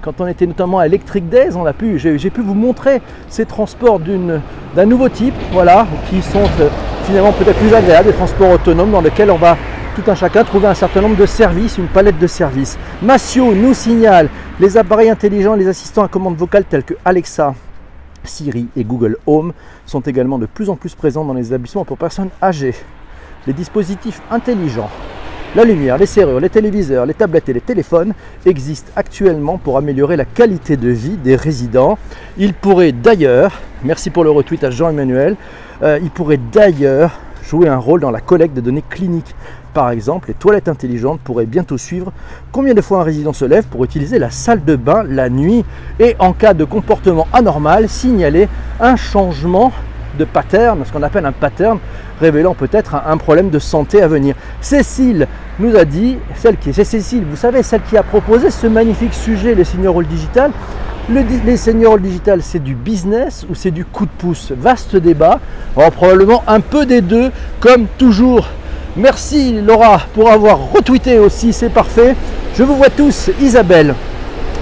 quand 0.04 0.20
on 0.20 0.26
était 0.26 0.46
notamment 0.46 0.80
à 0.80 0.86
Electric 0.86 1.30
Days, 1.30 1.52
j'ai, 1.96 2.30
pu 2.30 2.42
vous 2.42 2.52
montrer 2.52 3.00
ces 3.28 3.46
transports 3.46 3.98
d'un 3.98 4.84
nouveau 4.84 5.08
type, 5.08 5.32
voilà, 5.50 5.86
qui 6.10 6.20
sont 6.20 6.44
euh, 6.60 6.68
finalement 7.04 7.32
peut-être 7.32 7.58
plus 7.58 7.72
agréables, 7.72 8.08
des 8.08 8.14
transports 8.14 8.50
autonomes 8.50 8.90
dans 8.90 9.00
lesquels 9.00 9.30
on 9.30 9.38
va 9.38 9.56
tout 9.96 10.02
un 10.06 10.14
chacun 10.14 10.44
trouver 10.44 10.66
un 10.66 10.74
certain 10.74 11.00
nombre 11.00 11.16
de 11.16 11.24
services, 11.24 11.78
une 11.78 11.86
palette 11.86 12.18
de 12.18 12.26
services. 12.26 12.76
Massio 13.00 13.54
nous 13.54 13.72
signale 13.72 14.28
les 14.60 14.76
appareils 14.76 15.08
intelligents, 15.08 15.54
les 15.54 15.68
assistants 15.68 16.02
à 16.02 16.08
commande 16.08 16.36
vocale 16.36 16.64
tels 16.64 16.84
que 16.84 16.94
Alexa, 17.02 17.54
Siri 18.24 18.68
et 18.76 18.84
Google 18.84 19.16
Home 19.26 19.54
sont 19.86 20.00
également 20.00 20.38
de 20.38 20.46
plus 20.46 20.68
en 20.68 20.76
plus 20.76 20.94
présents 20.94 21.24
dans 21.24 21.34
les 21.34 21.46
établissements 21.46 21.86
pour 21.86 21.96
personnes 21.96 22.30
âgées. 22.42 22.74
Les 23.46 23.54
dispositifs 23.54 24.20
intelligents 24.30 24.90
la 25.54 25.64
lumière, 25.64 25.98
les 25.98 26.06
serrures, 26.06 26.40
les 26.40 26.48
téléviseurs, 26.48 27.06
les 27.06 27.14
tablettes 27.14 27.48
et 27.48 27.52
les 27.52 27.60
téléphones 27.60 28.12
existent 28.44 28.90
actuellement 28.96 29.56
pour 29.56 29.78
améliorer 29.78 30.16
la 30.16 30.24
qualité 30.24 30.76
de 30.76 30.88
vie 30.88 31.16
des 31.16 31.36
résidents. 31.36 31.96
Il 32.36 32.54
pourrait 32.54 32.90
d'ailleurs, 32.90 33.60
merci 33.84 34.10
pour 34.10 34.24
le 34.24 34.30
retweet 34.30 34.64
à 34.64 34.70
Jean-Emmanuel, 34.70 35.36
euh, 35.82 36.00
il 36.02 36.10
pourrait 36.10 36.40
d'ailleurs 36.52 37.20
jouer 37.48 37.68
un 37.68 37.76
rôle 37.76 38.00
dans 38.00 38.10
la 38.10 38.20
collecte 38.20 38.56
de 38.56 38.60
données 38.60 38.82
cliniques. 38.88 39.34
Par 39.74 39.90
exemple, 39.90 40.28
les 40.28 40.34
toilettes 40.34 40.68
intelligentes 40.68 41.20
pourraient 41.22 41.46
bientôt 41.46 41.78
suivre 41.78 42.12
combien 42.50 42.74
de 42.74 42.80
fois 42.80 43.00
un 43.00 43.04
résident 43.04 43.32
se 43.32 43.44
lève 43.44 43.66
pour 43.66 43.84
utiliser 43.84 44.18
la 44.18 44.30
salle 44.30 44.64
de 44.64 44.74
bain 44.74 45.04
la 45.08 45.28
nuit 45.28 45.64
et 46.00 46.16
en 46.18 46.32
cas 46.32 46.54
de 46.54 46.64
comportement 46.64 47.28
anormal, 47.32 47.88
signaler 47.88 48.48
un 48.80 48.96
changement 48.96 49.72
de 50.16 50.24
pattern, 50.24 50.82
ce 50.84 50.92
qu'on 50.92 51.02
appelle 51.02 51.26
un 51.26 51.32
pattern, 51.32 51.78
révélant 52.20 52.54
peut-être 52.54 52.94
un, 52.94 53.16
problème 53.16 53.50
de 53.50 53.58
santé 53.58 54.02
à 54.02 54.08
venir. 54.08 54.34
Cécile 54.60 55.26
nous 55.58 55.76
a 55.76 55.84
dit, 55.84 56.18
celle 56.36 56.56
qui 56.56 56.70
est, 56.70 56.72
c'est 56.72 56.84
Cécile, 56.84 57.24
vous 57.28 57.36
savez, 57.36 57.62
celle 57.62 57.82
qui 57.82 57.96
a 57.96 58.02
proposé 58.02 58.50
ce 58.50 58.66
magnifique 58.66 59.14
sujet, 59.14 59.54
les 59.54 59.64
all 59.86 60.06
digital. 60.06 60.50
Le, 61.10 61.22
les 61.44 61.58
seniors 61.58 61.98
digital, 61.98 62.40
c'est 62.42 62.62
du 62.62 62.74
business 62.74 63.44
ou 63.50 63.54
c'est 63.54 63.70
du 63.70 63.84
coup 63.84 64.06
de 64.06 64.10
pouce? 64.16 64.52
Vaste 64.56 64.96
débat. 64.96 65.38
probablement 65.74 66.42
un 66.46 66.60
peu 66.60 66.86
des 66.86 67.02
deux, 67.02 67.30
comme 67.60 67.86
toujours. 67.98 68.48
Merci 68.96 69.60
Laura 69.60 70.00
pour 70.14 70.30
avoir 70.30 70.70
retweeté 70.72 71.18
aussi, 71.18 71.52
c'est 71.52 71.68
parfait. 71.68 72.14
Je 72.56 72.62
vous 72.62 72.76
vois 72.76 72.90
tous. 72.90 73.28
Isabelle 73.42 73.94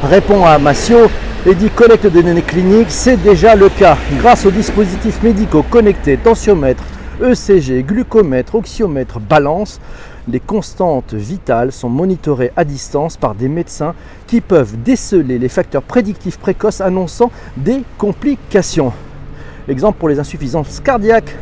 répond 0.02 0.44
à 0.44 0.59
Massio 0.59 1.11
et 1.45 1.55
dit 1.55 1.71
collecte 1.71 2.07
de 2.07 2.21
données 2.21 2.43
cliniques, 2.43 2.91
c'est 2.91 3.17
déjà 3.17 3.57
le 3.57 3.69
cas. 3.69 3.97
Grâce 4.19 4.47
aux 4.47 4.51
dispositifs 4.51 5.23
médicaux 5.23 5.65
connectés, 5.69 6.17
tensiomètre, 6.17 6.85
ECG, 7.21 7.83
glucomètre, 7.83 8.55
oxyomètre, 8.55 9.19
balance, 9.19 9.81
les 10.29 10.39
constantes 10.39 11.15
vitales 11.15 11.73
sont 11.73 11.89
monitorées 11.89 12.53
à 12.57 12.65
distance 12.65 13.17
par 13.17 13.35
des 13.35 13.49
médecins 13.49 13.95
qui 14.29 14.41
peuvent 14.41 14.77
déceler 14.85 15.39
les 15.39 15.49
facteurs 15.49 15.83
prédictifs 15.83 16.39
précoces 16.39 16.81
annonçant 16.81 17.33
des 17.57 17.83
complications. 17.99 18.93
Exemple 19.69 19.99
pour 19.99 20.09
les 20.09 20.21
insuffisances 20.21 20.79
cardiaques. 20.79 21.37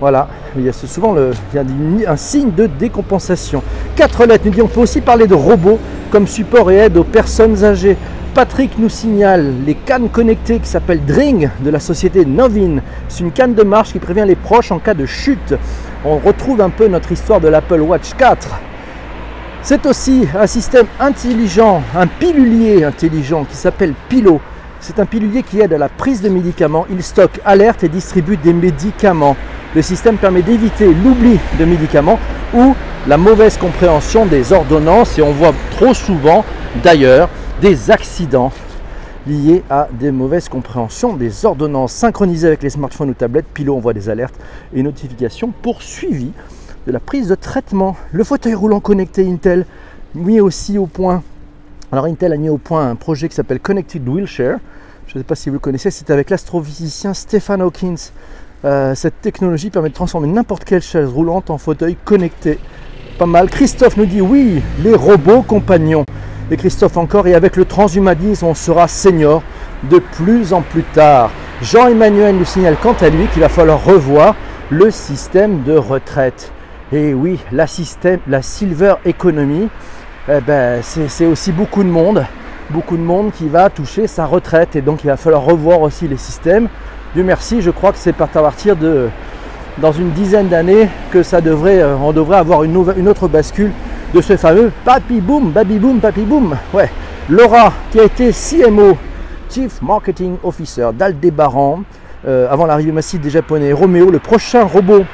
Voilà, 0.00 0.28
il 0.56 0.64
y 0.64 0.68
a 0.68 0.72
souvent 0.72 1.16
un 1.16 2.16
signe 2.16 2.52
de 2.52 2.66
décompensation. 2.66 3.62
Quatre 3.96 4.24
lettres, 4.24 4.44
nous 4.46 4.52
dit 4.52 4.62
on 4.62 4.68
peut 4.68 4.80
aussi 4.80 5.00
parler 5.00 5.26
de 5.26 5.34
robots 5.34 5.78
comme 6.10 6.26
support 6.26 6.70
et 6.70 6.76
aide 6.76 6.96
aux 6.96 7.04
personnes 7.04 7.62
âgées. 7.64 7.96
Patrick 8.38 8.78
nous 8.78 8.88
signale 8.88 9.52
les 9.66 9.74
cannes 9.74 10.08
connectées 10.10 10.60
qui 10.60 10.68
s'appellent 10.68 11.04
Dring 11.04 11.50
de 11.58 11.70
la 11.70 11.80
société 11.80 12.24
Novin. 12.24 12.76
C'est 13.08 13.24
une 13.24 13.32
canne 13.32 13.54
de 13.54 13.64
marche 13.64 13.90
qui 13.90 13.98
prévient 13.98 14.22
les 14.24 14.36
proches 14.36 14.70
en 14.70 14.78
cas 14.78 14.94
de 14.94 15.06
chute. 15.06 15.56
On 16.04 16.18
retrouve 16.18 16.60
un 16.60 16.70
peu 16.70 16.86
notre 16.86 17.10
histoire 17.10 17.40
de 17.40 17.48
l'Apple 17.48 17.80
Watch 17.80 18.14
4. 18.16 18.60
C'est 19.60 19.84
aussi 19.86 20.28
un 20.38 20.46
système 20.46 20.86
intelligent, 21.00 21.82
un 21.96 22.06
pilulier 22.06 22.84
intelligent 22.84 23.42
qui 23.42 23.56
s'appelle 23.56 23.92
Pilo. 24.08 24.40
C'est 24.78 25.00
un 25.00 25.06
pilulier 25.06 25.42
qui 25.42 25.60
aide 25.60 25.72
à 25.72 25.78
la 25.78 25.88
prise 25.88 26.22
de 26.22 26.28
médicaments. 26.28 26.86
Il 26.92 27.02
stocke, 27.02 27.40
alerte 27.44 27.82
et 27.82 27.88
distribue 27.88 28.36
des 28.36 28.52
médicaments. 28.52 29.36
Le 29.74 29.82
système 29.82 30.16
permet 30.16 30.42
d'éviter 30.42 30.86
l'oubli 30.86 31.40
de 31.58 31.64
médicaments 31.64 32.20
ou 32.54 32.76
la 33.08 33.16
mauvaise 33.16 33.56
compréhension 33.56 34.26
des 34.26 34.52
ordonnances 34.52 35.18
et 35.18 35.22
on 35.22 35.32
voit 35.32 35.54
trop 35.72 35.92
souvent 35.92 36.44
d'ailleurs 36.84 37.28
des 37.60 37.90
accidents 37.90 38.52
liés 39.26 39.64
à 39.68 39.88
des 39.92 40.12
mauvaises 40.12 40.48
compréhensions 40.48 41.14
des 41.14 41.44
ordonnances 41.44 41.92
synchronisées 41.92 42.46
avec 42.46 42.62
les 42.62 42.70
smartphones 42.70 43.10
ou 43.10 43.14
tablettes. 43.14 43.46
Pilo 43.52 43.76
envoie 43.76 43.92
des 43.92 44.08
alertes 44.08 44.34
et 44.74 44.82
notifications 44.82 45.52
pour 45.62 45.82
suivi 45.82 46.30
de 46.86 46.92
la 46.92 47.00
prise 47.00 47.28
de 47.28 47.34
traitement. 47.34 47.96
Le 48.12 48.22
fauteuil 48.22 48.54
roulant 48.54 48.80
connecté 48.80 49.28
Intel 49.28 49.66
mis 50.14 50.40
aussi 50.40 50.78
au 50.78 50.86
point. 50.86 51.22
Alors 51.90 52.04
Intel 52.04 52.32
a 52.32 52.36
mis 52.36 52.48
au 52.48 52.58
point 52.58 52.88
un 52.88 52.94
projet 52.94 53.28
qui 53.28 53.34
s'appelle 53.34 53.60
Connected 53.60 54.08
Wheelchair. 54.08 54.58
Je 55.08 55.14
ne 55.16 55.20
sais 55.20 55.26
pas 55.26 55.34
si 55.34 55.48
vous 55.48 55.54
le 55.54 55.60
connaissez, 55.60 55.90
c'est 55.90 56.10
avec 56.10 56.30
l'astrophysicien 56.30 57.12
Stephen 57.12 57.60
Hawkins. 57.60 58.12
Euh, 58.64 58.94
cette 58.94 59.20
technologie 59.20 59.70
permet 59.70 59.88
de 59.88 59.94
transformer 59.94 60.28
n'importe 60.28 60.64
quelle 60.64 60.82
chaise 60.82 61.08
roulante 61.08 61.50
en 61.50 61.58
fauteuil 61.58 61.96
connecté. 62.04 62.58
Pas 63.18 63.26
mal. 63.26 63.50
Christophe 63.50 63.96
nous 63.96 64.06
dit 64.06 64.20
oui, 64.20 64.62
les 64.82 64.94
robots 64.94 65.42
compagnons. 65.42 66.04
Et 66.50 66.56
Christophe 66.56 66.96
encore, 66.96 67.26
et 67.26 67.34
avec 67.34 67.56
le 67.56 67.66
transhumanisme, 67.66 68.46
on 68.46 68.54
sera 68.54 68.88
senior 68.88 69.42
de 69.90 69.98
plus 69.98 70.54
en 70.54 70.62
plus 70.62 70.82
tard. 70.82 71.30
Jean-Emmanuel 71.60 72.36
nous 72.36 72.46
signale 72.46 72.76
quant 72.82 72.96
à 73.00 73.10
lui 73.10 73.26
qu'il 73.26 73.42
va 73.42 73.50
falloir 73.50 73.84
revoir 73.84 74.34
le 74.70 74.90
système 74.90 75.62
de 75.62 75.76
retraite. 75.76 76.52
Et 76.90 77.12
oui, 77.12 77.38
la, 77.52 77.66
système, 77.66 78.20
la 78.26 78.40
silver 78.40 78.94
economy, 79.04 79.68
eh 80.28 80.40
ben, 80.40 80.80
c'est 80.82 81.26
aussi 81.26 81.52
beaucoup 81.52 81.82
de 81.82 81.88
monde, 81.88 82.24
beaucoup 82.70 82.96
de 82.96 83.02
monde 83.02 83.30
qui 83.30 83.46
va 83.48 83.68
toucher 83.68 84.06
sa 84.06 84.24
retraite. 84.24 84.74
Et 84.74 84.80
donc 84.80 85.04
il 85.04 85.08
va 85.08 85.18
falloir 85.18 85.42
revoir 85.42 85.82
aussi 85.82 86.08
les 86.08 86.16
systèmes. 86.16 86.68
Dieu 87.14 87.24
merci, 87.24 87.60
je 87.60 87.70
crois 87.70 87.92
que 87.92 87.98
c'est 87.98 88.18
à 88.18 88.26
partir 88.26 88.74
de 88.74 89.08
dans 89.78 89.92
une 89.92 90.10
dizaine 90.10 90.48
d'années 90.48 90.88
que 91.12 91.22
ça 91.22 91.40
devrait, 91.40 91.80
euh, 91.80 91.94
on 91.96 92.12
devrait 92.12 92.38
avoir 92.38 92.64
une, 92.64 92.84
une 92.96 93.08
autre 93.08 93.28
bascule 93.28 93.70
de 94.14 94.20
ce 94.20 94.36
fameux 94.36 94.72
Papi 94.84 95.20
Boom, 95.20 95.50
Baby 95.50 95.78
Boom, 95.78 96.00
Papi 96.00 96.22
Boom. 96.22 96.56
Ouais. 96.72 96.90
Laura, 97.28 97.72
qui 97.90 98.00
a 98.00 98.04
été 98.04 98.30
CMO, 98.32 98.96
Chief 99.50 99.82
Marketing 99.82 100.36
Officer 100.42 100.88
d'Aldebaran, 100.94 101.82
euh, 102.26 102.48
avant 102.50 102.66
l'arrivée 102.66 102.92
massive 102.92 103.20
des 103.20 103.30
Japonais. 103.30 103.72
Roméo, 103.72 104.10
le 104.10 104.18
prochain 104.18 104.64
robot, 104.64 105.04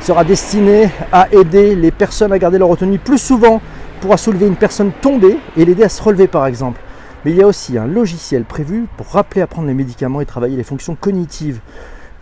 sera 0.00 0.24
destiné 0.24 0.88
à 1.12 1.28
aider 1.32 1.74
les 1.74 1.90
personnes 1.90 2.32
à 2.32 2.38
garder 2.38 2.58
leur 2.58 2.70
autonomie 2.70 2.98
plus 2.98 3.18
souvent, 3.18 3.60
pourra 4.00 4.16
soulever 4.16 4.46
une 4.46 4.56
personne 4.56 4.92
tombée 5.02 5.36
et 5.56 5.64
l'aider 5.64 5.82
à 5.84 5.88
se 5.88 6.02
relever 6.02 6.26
par 6.26 6.46
exemple. 6.46 6.80
Mais 7.24 7.32
il 7.32 7.36
y 7.36 7.42
a 7.42 7.46
aussi 7.46 7.76
un 7.76 7.86
logiciel 7.86 8.44
prévu 8.44 8.86
pour 8.96 9.08
rappeler 9.08 9.42
à 9.42 9.46
prendre 9.46 9.68
les 9.68 9.74
médicaments 9.74 10.22
et 10.22 10.26
travailler 10.26 10.56
les 10.56 10.62
fonctions 10.62 10.96
cognitives. 10.98 11.60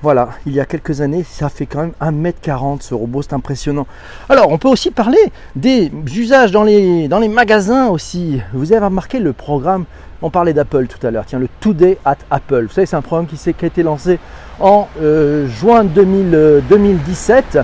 Voilà, 0.01 0.29
il 0.47 0.53
y 0.53 0.61
a 0.61 0.65
quelques 0.65 1.01
années, 1.01 1.25
ça 1.29 1.49
fait 1.49 1.67
quand 1.67 1.81
même 1.81 1.93
1m40 2.01 2.83
ce 2.83 2.95
robot, 2.95 3.23
c'est 3.23 3.33
impressionnant. 3.33 3.85
Alors, 4.29 4.53
on 4.53 4.57
peut 4.57 4.69
aussi 4.69 4.93
parler 4.93 5.19
des 5.57 5.91
usages 6.15 6.53
dans 6.53 6.63
les, 6.63 7.09
magasins 7.29 7.89
aussi. 7.89 8.41
Vous 8.53 8.73
avez 8.73 8.85
remarqué 8.85 9.19
le 9.19 9.33
programme, 9.33 9.87
on 10.23 10.31
parlait 10.31 10.53
d'Apple 10.53 10.87
tout 10.87 11.05
à 11.05 11.11
l'heure, 11.11 11.25
tiens, 11.27 11.41
le 11.41 11.49
Today 11.59 11.99
at 12.05 12.19
Apple. 12.31 12.67
Vous 12.69 12.75
savez, 12.75 12.87
c'est 12.87 12.95
un 12.95 13.03
programme 13.03 13.27
qui, 13.27 13.37
qui, 13.37 13.65
a 13.65 13.67
été 13.67 13.83
lancé 13.83 14.21
en 14.61 14.87
euh, 15.03 15.49
juin 15.49 15.83
2017 15.83 17.59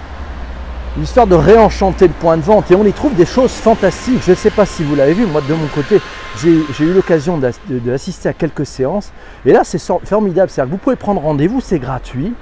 l'histoire 0.98 1.28
de 1.28 1.36
réenchanter 1.36 2.08
le 2.08 2.14
point 2.14 2.36
de 2.36 2.42
vente. 2.42 2.68
Et 2.70 2.74
on 2.74 2.84
y 2.84 2.92
trouve 2.92 3.14
des 3.14 3.26
choses 3.26 3.52
fantastiques. 3.52 4.22
Je 4.24 4.32
ne 4.32 4.36
sais 4.36 4.50
pas 4.50 4.66
si 4.66 4.82
vous 4.82 4.96
l'avez 4.96 5.14
vu, 5.14 5.26
moi 5.26 5.40
de 5.48 5.54
mon 5.54 5.66
côté, 5.68 6.00
j'ai 6.38 6.84
eu 6.84 6.92
l'occasion 6.92 7.38
d'assister 7.38 8.28
à 8.28 8.32
quelques 8.32 8.66
séances. 8.66 9.12
Et 9.46 9.52
là, 9.52 9.62
c'est 9.64 9.80
formidable. 10.04 10.50
C'est-à-dire 10.50 10.70
que 10.70 10.76
vous 10.76 10.82
pouvez 10.82 10.96
prendre 10.96 11.20
rendez-vous, 11.20 11.60
c'est 11.60 11.78
gratuit. 11.78 12.34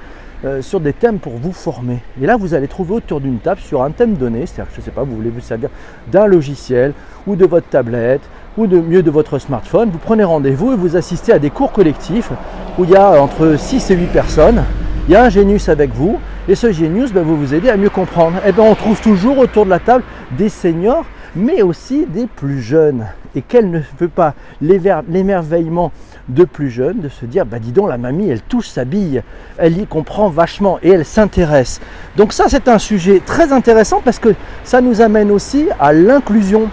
Euh, 0.45 0.61
sur 0.61 0.81
des 0.81 0.93
thèmes 0.93 1.21
pour 1.21 1.35
vous 1.35 1.53
former. 1.53 2.01
Et 2.21 2.27
là, 2.27 2.37
vous 2.37 2.53
allez 2.53 2.67
trouver 2.67 2.95
autour 2.95 3.21
d'une 3.21 3.39
table 3.39 3.61
sur 3.61 3.85
un 3.85 3.93
thème 3.93 4.15
donné, 4.15 4.45
c'est-à-dire 4.45 4.71
que 4.71 4.75
je 4.75 4.81
ne 4.81 4.85
sais 4.87 4.91
pas, 4.91 5.05
vous 5.05 5.15
voulez 5.15 5.31
vous 5.31 5.39
servir 5.39 5.69
d'un 6.11 6.27
logiciel 6.27 6.95
ou 7.29 7.37
de 7.37 7.47
votre 7.47 7.69
tablette 7.69 8.23
ou 8.59 8.67
de 8.67 8.81
mieux 8.81 9.05
de 9.05 9.11
votre 9.13 9.39
smartphone, 9.39 9.91
vous 9.91 9.99
prenez 9.99 10.25
rendez-vous 10.25 10.73
et 10.73 10.75
vous 10.75 10.97
assistez 10.97 11.33
à 11.33 11.39
des 11.39 11.51
cours 11.51 11.71
collectifs 11.71 12.33
où 12.77 12.83
il 12.83 12.91
y 12.91 12.97
a 12.97 13.23
entre 13.23 13.55
6 13.57 13.93
et 13.93 13.95
8 13.95 14.07
personnes. 14.07 14.65
Il 15.07 15.13
y 15.13 15.15
a 15.15 15.23
un 15.23 15.29
génius 15.29 15.69
avec 15.69 15.95
vous 15.95 16.19
et 16.49 16.57
ce 16.57 16.73
génius 16.73 17.13
va 17.13 17.23
vous 17.23 17.55
aider 17.55 17.71
à 17.71 17.77
mieux 17.77 17.91
comprendre. 17.91 18.39
Et 18.39 18.49
eh 18.49 18.53
bien, 18.53 18.65
on 18.65 18.75
trouve 18.75 19.01
toujours 19.01 19.39
autour 19.39 19.65
de 19.65 19.71
la 19.71 19.79
table 19.79 20.03
des 20.37 20.49
seniors 20.49 21.05
mais 21.37 21.63
aussi 21.63 22.05
des 22.07 22.27
plus 22.27 22.61
jeunes. 22.61 23.07
Et 23.35 23.43
quel 23.43 23.71
ne 23.71 23.81
veut 23.99 24.09
pas 24.09 24.35
l'émerveillement 24.61 25.91
de 26.29 26.45
plus 26.45 26.71
jeunes 26.71 27.01
de 27.01 27.09
se 27.09 27.25
dire, 27.25 27.47
bah 27.47 27.59
dis 27.59 27.73
donc, 27.73 27.89
la 27.89 27.99
mamie, 27.99 28.29
elle 28.29 28.43
touche 28.43 28.69
sa 28.69 28.85
bille, 28.85 29.23
elle 29.59 29.79
y 29.79 29.87
comprend 29.87 30.29
vachement 30.29 30.79
et 30.83 30.91
elle 30.91 31.05
s'intéresse. 31.05 31.81
Donc 32.17 32.33
ça, 32.33 32.45
c'est 32.49 32.69
un 32.69 32.79
sujet 32.79 33.23
très 33.25 33.53
intéressant 33.53 34.03
parce 34.05 34.19
que 34.19 34.35
ça 34.65 34.81
nous 34.81 35.01
amène 35.01 35.31
aussi 35.31 35.69
à 35.81 35.93
l'inclusion. 35.93 36.69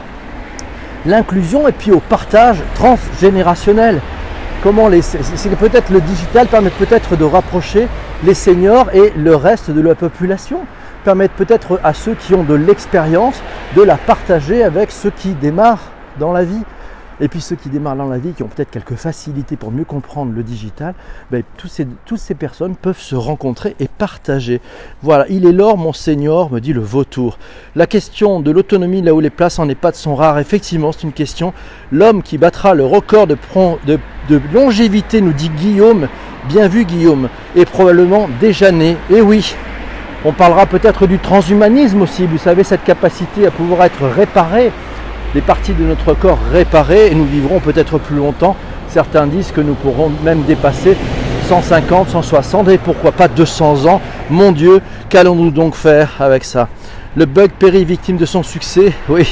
L'inclusion 1.06 1.68
et 1.68 1.72
puis 1.72 1.92
au 1.92 2.00
partage 2.00 2.62
transgénérationnel. 2.75 4.00
Comment 4.62 4.89
les, 4.89 5.01
c'est 5.01 5.56
peut-être 5.56 5.89
le 5.89 6.01
digital 6.01 6.48
permet 6.48 6.70
peut-être 6.72 7.16
de 7.16 7.24
rapprocher 7.24 7.88
les 8.25 8.34
seniors 8.34 8.94
et 8.94 9.13
le 9.16 9.34
reste 9.34 9.72
de 9.72 9.80
la 9.80 9.96
population 9.96 10.60
permettre 11.06 11.34
peut-être 11.36 11.80
à 11.82 11.94
ceux 11.94 12.13
qui 12.13 12.34
ont 12.36 12.44
de 12.44 12.56
l'expérience 12.56 13.42
de 13.78 13.82
la 13.82 13.96
partager 13.96 14.63
avec 14.63 14.92
ceux 14.92 15.12
qui 15.12 15.30
démarrent 15.30 15.92
dans 16.19 16.31
la 16.31 16.43
vie. 16.43 16.63
Et 17.21 17.27
puis 17.27 17.41
ceux 17.41 17.57
qui 17.57 17.67
démarrent 17.67 17.97
dans 17.97 18.07
la 18.07 18.17
vie, 18.17 18.31
qui 18.31 18.43
ont 18.43 18.47
peut-être 18.47 18.71
quelques 18.71 18.95
facilités 18.95 19.57
pour 19.57 19.71
mieux 19.71 19.83
comprendre 19.83 20.31
le 20.33 20.41
digital, 20.41 20.93
ben, 21.31 21.43
toutes, 21.57 21.69
ces, 21.69 21.85
toutes 22.05 22.19
ces 22.19 22.33
personnes 22.33 22.77
peuvent 22.77 22.99
se 22.99 23.15
rencontrer 23.15 23.75
et 23.81 23.89
partager. 23.89 24.61
Voilà, 25.01 25.25
il 25.27 25.45
est 25.45 25.51
l'or, 25.51 25.77
mon 25.77 25.91
seigneur, 25.91 26.49
me 26.49 26.59
dit 26.59 26.71
le 26.71 26.79
vautour. 26.79 27.38
La 27.75 27.88
question 27.88 28.39
de 28.39 28.51
l'autonomie 28.51 29.01
là 29.01 29.13
où 29.13 29.19
les 29.19 29.29
places 29.29 29.59
en 29.59 29.67
EHPAD 29.67 29.95
sont 29.95 30.15
rares, 30.15 30.39
effectivement, 30.39 30.93
c'est 30.93 31.03
une 31.03 31.11
question. 31.11 31.53
L'homme 31.91 32.23
qui 32.23 32.38
battra 32.38 32.73
le 32.73 32.85
record 32.85 33.27
de, 33.27 33.35
de, 33.85 33.99
de 34.29 34.41
longévité, 34.53 35.19
nous 35.19 35.33
dit 35.33 35.49
Guillaume, 35.49 36.07
bien 36.47 36.69
vu 36.69 36.85
Guillaume, 36.85 37.27
est 37.53 37.65
probablement 37.65 38.29
déjà 38.39 38.71
né. 38.71 38.95
Et 39.09 39.19
oui, 39.19 39.55
on 40.23 40.31
parlera 40.31 40.65
peut-être 40.65 41.05
du 41.05 41.19
transhumanisme 41.19 42.01
aussi, 42.01 42.25
vous 42.25 42.38
savez, 42.38 42.63
cette 42.63 42.83
capacité 42.83 43.45
à 43.45 43.51
pouvoir 43.51 43.83
être 43.83 44.05
réparé, 44.05 44.71
des 45.33 45.41
parties 45.41 45.74
de 45.74 45.83
notre 45.83 46.13
corps 46.13 46.39
réparées, 46.51 47.07
et 47.07 47.15
nous 47.15 47.25
vivrons 47.25 47.59
peut-être 47.59 47.98
plus 47.98 48.17
longtemps. 48.17 48.55
Certains 48.88 49.27
disent 49.27 49.51
que 49.51 49.62
nous 49.62 49.75
pourrons 49.75 50.12
même 50.24 50.43
dépasser 50.43 50.98
150, 51.48 52.09
160 52.09 52.69
et 52.69 52.77
pourquoi 52.77 53.12
pas 53.12 53.27
200 53.27 53.86
ans. 53.86 54.01
Mon 54.29 54.51
Dieu, 54.51 54.81
qu'allons-nous 55.09 55.51
donc 55.51 55.75
faire 55.75 56.15
avec 56.19 56.43
ça? 56.43 56.67
Le 57.15 57.25
bug 57.25 57.51
périt 57.51 57.86
victime 57.86 58.17
de 58.17 58.25
son 58.25 58.43
succès, 58.43 58.93
oui, 59.09 59.27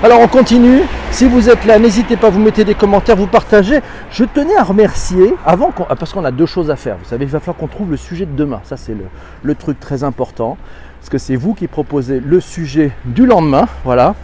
Alors 0.00 0.20
on 0.20 0.28
continue. 0.28 0.82
Si 1.10 1.24
vous 1.24 1.50
êtes 1.50 1.64
là, 1.64 1.76
n'hésitez 1.80 2.16
pas, 2.16 2.30
vous 2.30 2.38
mettez 2.38 2.62
des 2.64 2.74
commentaires, 2.74 3.16
vous 3.16 3.26
partagez. 3.26 3.80
Je 4.12 4.22
tenais 4.22 4.56
à 4.56 4.62
remercier, 4.62 5.34
avant 5.44 5.72
qu'on, 5.72 5.84
parce 5.84 6.12
qu'on 6.12 6.24
a 6.24 6.30
deux 6.30 6.46
choses 6.46 6.70
à 6.70 6.76
faire. 6.76 6.96
Vous 7.02 7.08
savez, 7.08 7.24
il 7.24 7.30
va 7.30 7.40
falloir 7.40 7.56
qu'on 7.56 7.66
trouve 7.66 7.90
le 7.90 7.96
sujet 7.96 8.24
de 8.24 8.36
demain. 8.36 8.60
Ça, 8.62 8.76
c'est 8.76 8.94
le 9.42 9.54
truc 9.56 9.80
très 9.80 10.04
important. 10.04 10.56
Parce 11.00 11.10
que 11.10 11.18
c'est 11.18 11.34
vous 11.34 11.54
qui 11.54 11.66
proposez 11.66 12.20
le 12.20 12.40
sujet 12.40 12.92
du 13.06 13.26
lendemain. 13.26 13.66
Voilà. 13.84 14.14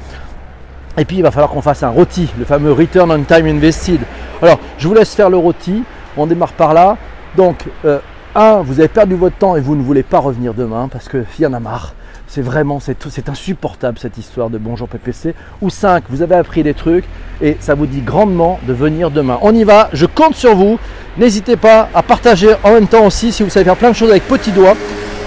Et 0.96 1.04
puis 1.04 1.16
il 1.16 1.22
va 1.22 1.30
falloir 1.30 1.50
qu'on 1.50 1.62
fasse 1.62 1.82
un 1.82 1.88
rôti, 1.88 2.28
le 2.38 2.44
fameux 2.44 2.72
Return 2.72 3.10
on 3.10 3.22
Time 3.22 3.46
Invested. 3.46 4.00
Alors, 4.40 4.60
je 4.78 4.86
vous 4.86 4.94
laisse 4.94 5.14
faire 5.14 5.30
le 5.30 5.36
rôti. 5.36 5.82
On 6.16 6.26
démarre 6.26 6.52
par 6.52 6.74
là. 6.74 6.96
Donc, 7.36 7.64
euh, 7.84 7.98
un, 8.36 8.62
vous 8.62 8.78
avez 8.78 8.88
perdu 8.88 9.14
votre 9.14 9.36
temps 9.36 9.56
et 9.56 9.60
vous 9.60 9.74
ne 9.74 9.82
voulez 9.82 10.02
pas 10.02 10.18
revenir 10.18 10.54
demain 10.54 10.88
parce 10.90 11.08
qu'il 11.08 11.24
y 11.40 11.46
en 11.46 11.52
a 11.52 11.60
marre. 11.60 11.94
C'est 12.26 12.42
vraiment, 12.42 12.80
c'est, 12.80 13.28
insupportable 13.28 13.98
cette 13.98 14.18
histoire 14.18 14.50
de 14.50 14.58
Bonjour 14.58 14.88
PPC. 14.88 15.34
Ou 15.62 15.70
5, 15.70 16.04
vous 16.08 16.22
avez 16.22 16.34
appris 16.34 16.62
des 16.62 16.74
trucs 16.74 17.04
et 17.40 17.56
ça 17.60 17.74
vous 17.74 17.86
dit 17.86 18.00
grandement 18.00 18.58
de 18.66 18.72
venir 18.72 19.10
demain. 19.10 19.38
On 19.42 19.54
y 19.54 19.64
va, 19.64 19.88
je 19.92 20.06
compte 20.06 20.34
sur 20.34 20.56
vous. 20.56 20.78
N'hésitez 21.16 21.56
pas 21.56 21.88
à 21.94 22.02
partager 22.02 22.54
en 22.64 22.72
même 22.72 22.88
temps 22.88 23.06
aussi 23.06 23.30
si 23.30 23.42
vous 23.42 23.50
savez 23.50 23.64
faire 23.64 23.76
plein 23.76 23.90
de 23.90 23.96
choses 23.96 24.10
avec 24.10 24.26
petit 24.26 24.50
doigt. 24.50 24.74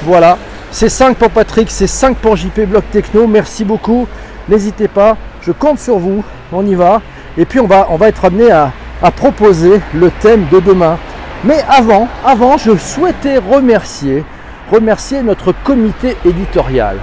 Voilà, 0.03 0.37
c'est 0.71 0.89
5 0.89 1.17
pour 1.17 1.29
Patrick, 1.29 1.71
c'est 1.71 1.87
5 1.87 2.17
pour 2.17 2.35
JP 2.35 2.61
Bloc 2.67 2.83
Techno. 2.91 3.25
Merci 3.25 3.63
beaucoup. 3.63 4.07
N'hésitez 4.49 4.87
pas, 4.87 5.17
je 5.47 5.53
compte 5.53 5.79
sur 5.79 5.97
vous. 5.97 6.23
On 6.51 6.65
y 6.65 6.75
va. 6.75 7.01
Et 7.37 7.45
puis 7.45 7.59
on 7.59 7.67
va, 7.67 7.87
on 7.89 7.95
va 7.95 8.09
être 8.09 8.25
amené 8.25 8.51
à, 8.51 8.71
proposer 9.15 9.79
le 9.93 10.11
thème 10.19 10.45
de 10.51 10.59
demain. 10.59 10.97
Mais 11.43 11.63
avant, 11.69 12.07
avant, 12.25 12.57
je 12.57 12.75
souhaitais 12.75 13.37
remercier 13.37 14.23
remercier 14.69 15.23
notre 15.23 15.53
comité 15.63 16.17
éditorial. 16.25 16.97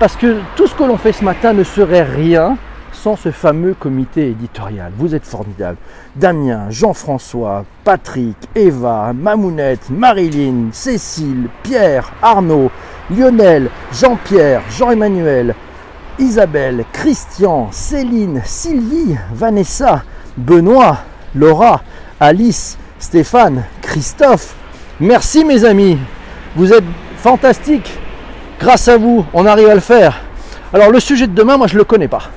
Parce 0.00 0.16
que 0.16 0.40
tout 0.56 0.66
ce 0.66 0.74
que 0.74 0.82
l'on 0.82 0.96
fait 0.96 1.12
ce 1.12 1.22
matin 1.24 1.52
ne 1.52 1.62
serait 1.62 2.02
rien 2.02 2.56
sans 2.90 3.14
ce 3.14 3.30
fameux 3.30 3.74
comité 3.74 4.30
éditorial. 4.30 4.90
Vous 4.96 5.14
êtes 5.14 5.24
formidables. 5.24 5.76
Damien, 6.16 6.70
Jean-François, 6.70 7.64
Patrick, 7.84 8.36
Eva, 8.56 9.12
Mamounette, 9.14 9.90
Marilyn, 9.90 10.70
Cécile, 10.72 11.48
Pierre, 11.62 12.12
Arnaud, 12.20 12.72
Lionel, 13.16 13.70
Jean-Pierre, 13.92 14.62
Jean-Emmanuel, 14.70 15.54
Isabelle, 16.18 16.84
Christian, 16.92 17.68
Céline, 17.72 18.42
Sylvie, 18.44 19.16
Vanessa, 19.32 20.02
Benoît, 20.36 20.98
Laura, 21.34 21.82
Alice, 22.20 22.78
Stéphane, 22.98 23.64
Christophe. 23.82 24.54
Merci 25.00 25.44
mes 25.44 25.64
amis. 25.64 25.98
Vous 26.56 26.72
êtes 26.72 26.84
fantastique. 27.16 27.98
Grâce 28.60 28.88
à 28.88 28.96
vous, 28.96 29.24
on 29.34 29.46
arrive 29.46 29.68
à 29.68 29.74
le 29.74 29.80
faire. 29.80 30.20
Alors 30.72 30.90
le 30.90 31.00
sujet 31.00 31.26
de 31.26 31.34
demain, 31.34 31.56
moi 31.56 31.66
je 31.66 31.74
ne 31.74 31.78
le 31.78 31.84
connais 31.84 32.08
pas. 32.08 32.30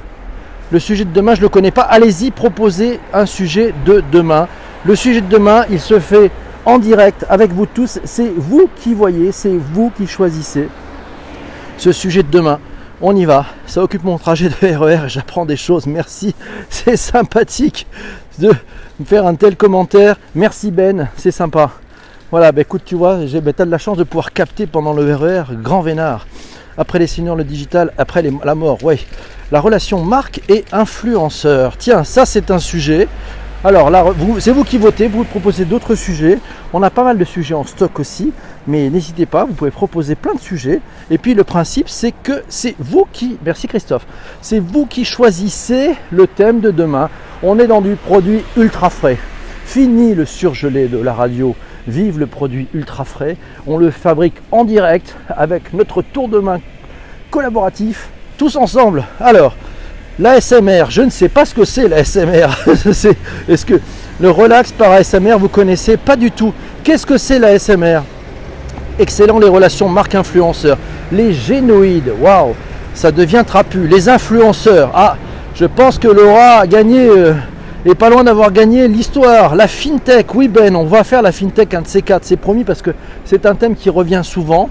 Le 0.72 0.80
sujet 0.80 1.06
de 1.06 1.12
demain, 1.12 1.34
je 1.36 1.40
ne 1.40 1.44
le 1.44 1.50
connais 1.50 1.72
pas. 1.72 1.84
Allez-y, 1.84 2.32
proposez 2.32 3.00
un 3.14 3.26
sujet 3.26 3.74
de 3.86 4.04
demain. 4.12 4.48
Le 4.84 4.96
sujet 4.96 5.22
de 5.22 5.28
demain, 5.28 5.66
il 5.70 5.80
se 5.80 6.00
fait 6.00 6.32
en 6.66 6.80
direct 6.80 7.26
avec 7.30 7.52
vous 7.52 7.66
tous. 7.66 8.00
C'est 8.04 8.34
vous 8.36 8.70
qui 8.76 8.94
voyez, 8.94 9.32
c'est 9.32 9.56
vous 9.56 9.92
qui 9.96 10.08
choisissez 10.08 10.68
ce 11.78 11.92
sujet 11.92 12.24
de 12.24 12.30
demain. 12.30 12.60
On 13.00 13.16
y 13.16 13.26
va. 13.26 13.46
Ça 13.68 13.84
occupe 13.84 14.04
mon 14.04 14.18
trajet 14.18 14.50
de 14.50 14.76
RER 14.76 15.06
et 15.06 15.10
j'apprends 15.10 15.46
des 15.46 15.56
choses. 15.56 15.86
Merci. 15.86 16.34
C'est 16.72 16.98
sympathique 16.98 17.86
de 18.40 18.52
me 19.00 19.06
faire 19.06 19.28
un 19.28 19.36
tel 19.36 19.56
commentaire. 19.56 20.16
Merci 20.34 20.72
Ben, 20.72 21.08
c'est 21.16 21.30
sympa. 21.30 21.70
Voilà, 22.32 22.52
bah 22.52 22.62
écoute, 22.62 22.82
tu 22.84 22.96
vois, 22.96 23.26
j'ai 23.28 23.40
bah, 23.40 23.52
as 23.56 23.66
de 23.66 23.70
la 23.70 23.78
chance 23.78 23.98
de 23.98 24.04
pouvoir 24.04 24.34
capter 24.34 24.66
pendant 24.66 24.94
le 24.94 25.16
RER 25.16 25.44
Grand 25.62 25.82
Vénard. 25.82 26.26
Après 26.76 26.98
les 26.98 27.06
seniors, 27.06 27.36
le 27.36 27.44
digital, 27.44 27.94
après 28.00 28.24
la 28.44 28.56
mort, 28.56 28.80
oui. 28.82 29.06
La 29.52 29.62
relation 29.62 30.04
marque 30.04 30.42
et 30.50 30.66
influenceur. 30.72 31.78
Tiens, 31.78 32.04
ça 32.04 32.26
c'est 32.26 32.50
un 32.50 32.60
sujet. 32.60 33.08
Alors 33.64 33.90
là, 33.90 34.06
c'est 34.40 34.52
vous 34.52 34.64
qui 34.64 34.78
votez, 34.78 35.08
vous 35.08 35.24
proposez 35.24 35.66
d'autres 35.66 35.96
sujets. 35.96 36.38
On 36.74 36.84
a 36.84 36.92
pas 36.92 37.04
mal 37.04 37.18
de 37.18 37.26
sujets 37.26 37.56
en 37.56 37.64
stock 37.64 38.00
aussi, 38.00 38.32
mais 38.68 38.90
n'hésitez 38.92 39.26
pas, 39.26 39.46
vous 39.46 39.54
pouvez 39.54 39.72
proposer 39.72 40.14
plein 40.14 40.36
de 40.36 40.40
sujets. 40.40 40.80
Et 41.10 41.18
puis 41.18 41.34
le 41.34 41.44
principe, 41.44 41.90
c'est 41.90 42.12
que 42.12 42.44
c'est 42.50 42.76
vous 42.78 43.08
qui, 43.12 43.38
merci 43.44 43.68
Christophe, 43.68 44.06
c'est 44.42 44.60
vous 44.60 44.86
qui 44.86 45.06
choisissez 45.06 45.96
le 46.12 46.28
thème 46.28 46.60
de 46.60 46.70
demain. 46.70 47.10
On 47.42 47.58
est 47.58 47.66
dans 47.66 47.82
du 47.82 47.96
produit 47.96 48.44
ultra 48.58 48.92
frais. 48.92 49.18
Fini 49.66 50.14
le 50.14 50.26
surgelé 50.26 50.88
de 50.88 51.00
la 51.00 51.14
radio 51.14 51.56
vive 51.88 52.20
le 52.20 52.28
produit 52.28 52.68
ultra 52.76 53.06
frais. 53.06 53.38
On 53.66 53.78
le 53.78 53.90
fabrique 53.90 54.36
en 54.52 54.66
direct 54.66 55.16
avec 55.30 55.74
notre 55.74 56.04
tour 56.04 56.30
de 56.30 56.38
main 56.38 56.60
collaboratif, 57.32 58.10
tous 58.38 58.56
ensemble. 58.56 59.04
Alors, 59.20 59.56
l'ASMR, 60.20 60.86
je 60.90 61.02
ne 61.02 61.10
sais 61.10 61.30
pas 61.30 61.46
ce 61.46 61.54
que 61.54 61.66
c'est 61.66 61.88
l'ASMR. 61.88 62.48
Est-ce 63.48 63.66
que 63.66 63.80
le 64.20 64.30
relax 64.30 64.72
par 64.72 64.92
ASMR, 64.92 65.38
vous 65.38 65.50
connaissez 65.50 65.98
Pas 65.98 66.16
du 66.16 66.32
tout? 66.32 66.54
Qu'est-ce 66.84 67.06
que 67.06 67.18
c'est 67.18 67.40
l'ASMR 67.40 68.02
Excellent 69.00 69.38
les 69.40 69.48
relations 69.48 69.90
marque-influenceur. 69.90 70.78
Les 71.12 71.34
génoïdes, 71.34 72.12
waouh, 72.20 72.56
ça 72.94 73.12
devient 73.12 73.44
trapu. 73.46 73.88
Les 73.88 74.10
influenceurs, 74.10 74.92
ah, 74.94 75.18
je 75.54 75.66
pense 75.66 76.00
que 76.00 76.08
Laura 76.08 76.60
a 76.60 76.68
gagné. 76.68 77.08
Euh, 77.08 77.34
et 77.86 77.96
pas 77.96 78.10
loin 78.10 78.24
d'avoir 78.24 78.52
gagné 78.52 78.88
l'histoire, 78.88 79.56
la 79.56 79.68
fintech. 79.68 80.34
Oui 80.36 80.48
Ben, 80.48 80.76
on 80.76 80.84
va 80.84 81.04
faire 81.04 81.22
la 81.22 81.32
fintech 81.32 81.74
un 81.74 81.84
de 81.84 81.88
ces 81.88 82.02
quatre, 82.02 82.26
c'est 82.26 82.36
promis 82.36 82.64
parce 82.64 82.82
que 82.82 82.92
c'est 83.24 83.46
un 83.46 83.56
thème 83.56 83.76
qui 83.76 83.90
revient 83.90 84.22
souvent. 84.24 84.70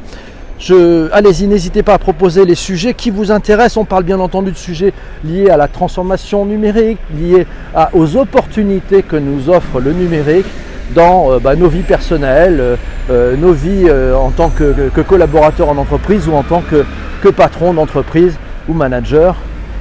Allez-y, 1.13 1.47
n'hésitez 1.47 1.83
pas 1.83 1.95
à 1.95 1.99
proposer 1.99 2.45
les 2.45 2.55
sujets 2.55 2.95
qui 2.95 3.11
vous 3.11 3.31
intéressent. 3.31 3.77
On 3.77 3.85
parle 3.85 4.05
bien 4.05 4.21
entendu 4.21 4.53
de 4.53 4.57
sujets 4.57 4.93
liés 5.25 5.51
à 5.51 5.57
la 5.57 5.69
transformation 5.69 6.47
numérique, 6.47 6.99
liés 7.15 7.47
aux 7.93 8.17
opportunités 8.17 9.03
que 9.03 9.17
nous 9.17 9.51
offre 9.51 9.81
le 9.81 9.93
numérique 9.93 10.47
dans 10.95 11.33
euh, 11.33 11.39
bah, 11.39 11.57
nos 11.57 11.69
vies 11.69 11.83
personnelles, 11.83 12.59
euh, 12.61 12.77
euh, 13.11 13.37
nos 13.37 13.53
vies 13.53 13.91
en 13.91 14.31
tant 14.31 14.51
que, 14.51 14.89
que, 14.95 15.01
collaborateur 15.01 15.69
en 15.69 15.77
entreprise 15.77 16.29
ou 16.29 16.33
en 16.33 16.43
tant 16.43 16.63
que, 16.63 16.85
que 17.23 17.29
patron 17.29 17.75
d'entreprise 17.75 18.35
ou 18.69 18.75
manager. 18.75 19.37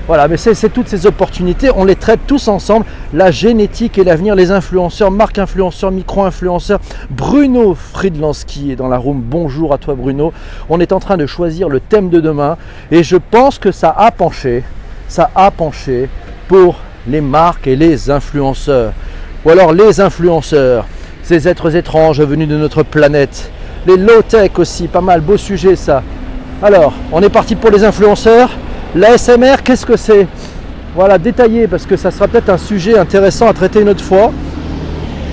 Voilà, 0.07 0.27
mais 0.27 0.37
c'est 0.37 0.69
toutes 0.69 0.87
ces 0.87 1.07
opportunités, 1.07 1.71
on 1.75 1.83
les 1.83 1.95
traite 1.95 2.19
tous 2.27 2.47
ensemble. 2.47 2.85
La 3.11 3.31
génétique 3.31 3.97
et 3.97 4.03
l'avenir, 4.03 4.35
les 4.35 4.51
influenceurs, 4.51 5.09
marque 5.09 5.39
influenceurs, 5.39 5.89
micro-influenceurs. 5.89 6.79
Bruno 7.09 7.73
Friedlanski 7.73 8.71
est 8.71 8.75
dans 8.75 8.87
la 8.87 8.99
room. 8.99 9.19
Bonjour 9.25 9.73
à 9.73 9.79
toi 9.79 9.95
Bruno. 9.95 10.31
On 10.69 10.79
est 10.79 10.91
en 10.91 10.99
train 10.99 11.17
de 11.17 11.25
choisir 11.25 11.69
le 11.69 11.79
thème 11.79 12.09
de 12.09 12.19
demain 12.19 12.57
et 12.91 13.01
je 13.01 13.17
pense 13.17 13.57
que 13.57 13.71
ça 13.71 13.89
a 13.97 14.11
penché, 14.11 14.63
ça 15.07 15.31
a 15.33 15.49
penché 15.49 16.07
pour 16.47 16.75
les 17.07 17.21
marques 17.21 17.65
et 17.65 17.75
les 17.75 18.11
influenceurs. 18.11 18.93
Ou 19.43 19.49
alors 19.49 19.73
les 19.73 20.01
influenceurs, 20.01 20.85
ces 21.23 21.47
êtres 21.47 21.75
étranges 21.75 22.21
venus 22.21 22.47
de 22.47 22.57
notre 22.57 22.83
planète. 22.83 23.49
Les 23.87 23.97
low-tech 23.97 24.51
aussi, 24.57 24.87
pas 24.87 25.01
mal, 25.01 25.21
beau 25.21 25.37
sujet 25.37 25.75
ça. 25.75 26.03
Alors, 26.61 26.93
on 27.11 27.23
est 27.23 27.29
parti 27.29 27.55
pour 27.55 27.71
les 27.71 27.83
influenceurs? 27.83 28.51
L'ASMR, 28.95 29.55
qu'est-ce 29.61 29.85
que 29.85 29.97
c'est? 29.97 30.25
Voilà, 30.95 31.17
détaillé, 31.17 31.67
parce 31.67 31.85
que 31.85 31.97
ça 31.97 32.11
sera 32.11 32.29
peut-être 32.29 32.49
un 32.49 32.57
sujet 32.57 32.97
intéressant 32.97 33.45
à 33.45 33.51
traiter 33.51 33.81
une 33.81 33.89
autre 33.89 34.03
fois. 34.03 34.31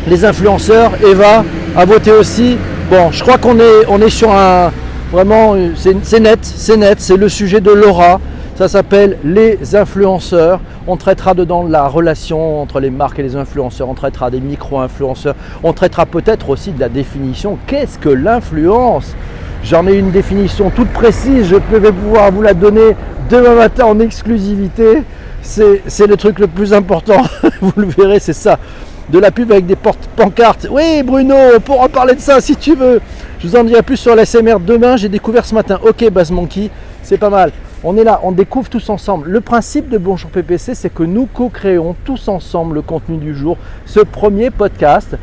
Les 0.08 0.24
influenceurs, 0.24 0.90
Eva 1.00 1.44
a 1.76 1.84
voté 1.84 2.10
aussi. 2.10 2.56
Bon, 2.90 3.12
je 3.12 3.22
crois 3.22 3.38
qu'on 3.38 3.60
est, 3.60 3.86
on 3.88 4.00
est 4.00 4.10
sur 4.10 4.32
un... 4.32 4.72
Vraiment, 5.12 5.54
c'est 5.76 6.18
net, 6.18 6.40
c'est 6.42 6.76
net, 6.76 7.00
c'est 7.00 7.16
le 7.16 7.28
sujet 7.28 7.60
de 7.60 7.70
Laura. 7.70 8.18
Ça 8.56 8.66
s'appelle 8.66 9.18
les 9.22 9.76
influenceurs. 9.76 10.58
On 10.88 10.96
traitera 10.96 11.34
dedans 11.34 11.62
la 11.62 11.86
relation 11.86 12.60
entre 12.62 12.80
les 12.80 12.90
marques 12.90 13.20
et 13.20 13.22
les 13.22 13.36
influenceurs. 13.36 13.88
On 13.88 13.94
traitera 13.94 14.32
des 14.32 14.40
micro-influenceurs. 14.40 15.36
On 15.62 15.72
traitera 15.72 16.06
peut-être 16.06 16.50
aussi 16.50 16.72
de 16.72 16.80
la 16.80 16.88
définition. 16.88 17.58
Qu'est-ce 17.68 18.00
que 18.00 18.08
l'influence? 18.08 19.14
J'en 19.62 19.86
ai 19.86 19.94
une 19.94 20.10
définition 20.10 20.70
toute 20.70 20.88
précise. 20.88 21.46
Je 21.46 21.54
vais 21.54 21.92
pouvoir 21.92 22.32
vous 22.32 22.42
la 22.42 22.54
donner 22.54 22.96
demain 23.28 23.54
matin 23.54 23.86
en 23.86 24.00
exclusivité. 24.00 25.02
C'est 25.42 26.06
le 26.06 26.16
truc 26.16 26.38
le 26.38 26.46
plus 26.46 26.72
important. 26.72 27.22
Vous 27.60 27.72
le 27.76 27.86
verrez, 27.86 28.20
c'est 28.20 28.32
ça. 28.32 28.58
De 29.08 29.18
la 29.18 29.30
pub 29.30 29.50
avec 29.50 29.66
des 29.66 29.76
portes 29.76 30.08
pancartes. 30.16 30.68
Oui, 30.70 31.02
Bruno, 31.02 31.34
on 31.56 31.60
pourra 31.60 31.88
parler 31.88 32.14
de 32.14 32.20
ça 32.20 32.40
si 32.40 32.56
tu 32.56 32.74
veux. 32.74 33.00
Je 33.40 33.48
vous 33.48 33.56
en 33.56 33.64
dirai 33.64 33.82
plus 33.82 33.96
sur 33.96 34.14
l'ASMR 34.14 34.60
demain. 34.60 34.96
J'ai 34.96 35.08
découvert 35.08 35.44
ce 35.44 35.54
matin. 35.54 35.80
Ok, 35.82 36.08
Base 36.10 36.30
Monkey, 36.30 36.70
c'est 37.02 37.18
pas 37.18 37.30
mal. 37.30 37.50
On 37.84 37.96
est 37.96 38.04
là, 38.04 38.20
on 38.22 38.30
découvre 38.30 38.68
tous 38.68 38.88
ensemble. 38.90 39.28
Le 39.28 39.40
principe 39.40 39.88
de 39.88 39.98
Bonjour 39.98 40.30
PPC, 40.30 40.76
c'est 40.76 40.94
que 40.94 41.02
nous 41.02 41.26
co-créons 41.26 41.96
tous 42.04 42.28
ensemble 42.28 42.76
le 42.76 42.82
contenu 42.82 43.16
du 43.16 43.34
jour. 43.34 43.56
Ce 43.86 43.98
premier 43.98 44.50
podcast, 44.50 45.16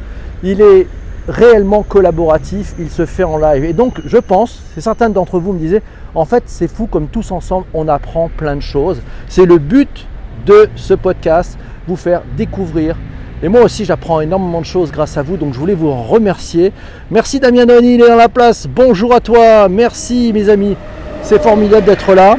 il 0.44 0.60
est 0.60 0.88
réellement 1.27 1.84
collaboratif, 1.84 2.73
il 2.79 2.89
se 2.89 3.05
fait 3.05 3.23
en 3.23 3.38
live. 3.38 3.65
Et 3.65 3.73
donc, 3.73 4.01
je 4.05 4.17
pense, 4.17 4.63
c'est 4.73 4.82
certains 4.82 5.10
d'entre 5.10 5.39
vous 5.39 5.53
me 5.53 5.60
disaient, 5.60 5.82
en 6.15 6.25
fait, 6.25 6.43
c'est 6.47 6.67
fou 6.67 6.88
comme 6.88 7.08
tous 7.08 7.32
ensemble, 7.32 7.65
on 7.73 7.88
apprend 7.88 8.29
plein 8.36 8.55
de 8.55 8.62
choses. 8.62 9.01
C'est 9.27 9.45
le 9.45 9.58
but 9.58 10.08
de 10.45 10.69
ce 10.75 10.93
podcast, 10.93 11.58
vous 11.88 11.95
faire 11.95 12.21
découvrir. 12.38 12.95
Et 13.41 13.47
moi 13.47 13.62
aussi, 13.62 13.86
j'apprends 13.86 14.19
énormément 14.19 14.60
de 14.60 14.65
choses 14.65 14.91
grâce 14.91 15.17
à 15.17 15.21
vous, 15.21 15.38
donc 15.38 15.53
je 15.53 15.60
voulais 15.60 15.73
vous 15.73 15.93
remercier. 15.93 16.73
Merci 17.10 17.39
Damien 17.39 17.65
Noni, 17.65 17.95
il 17.95 18.01
est 18.01 18.08
dans 18.08 18.15
la 18.15 18.27
place. 18.27 18.67
Bonjour 18.67 19.13
à 19.13 19.21
toi, 19.21 19.69
merci 19.69 20.32
mes 20.34 20.49
amis. 20.49 20.75
C'est 21.21 21.41
formidable 21.41 21.86
d'être 21.86 22.13
là. 22.13 22.38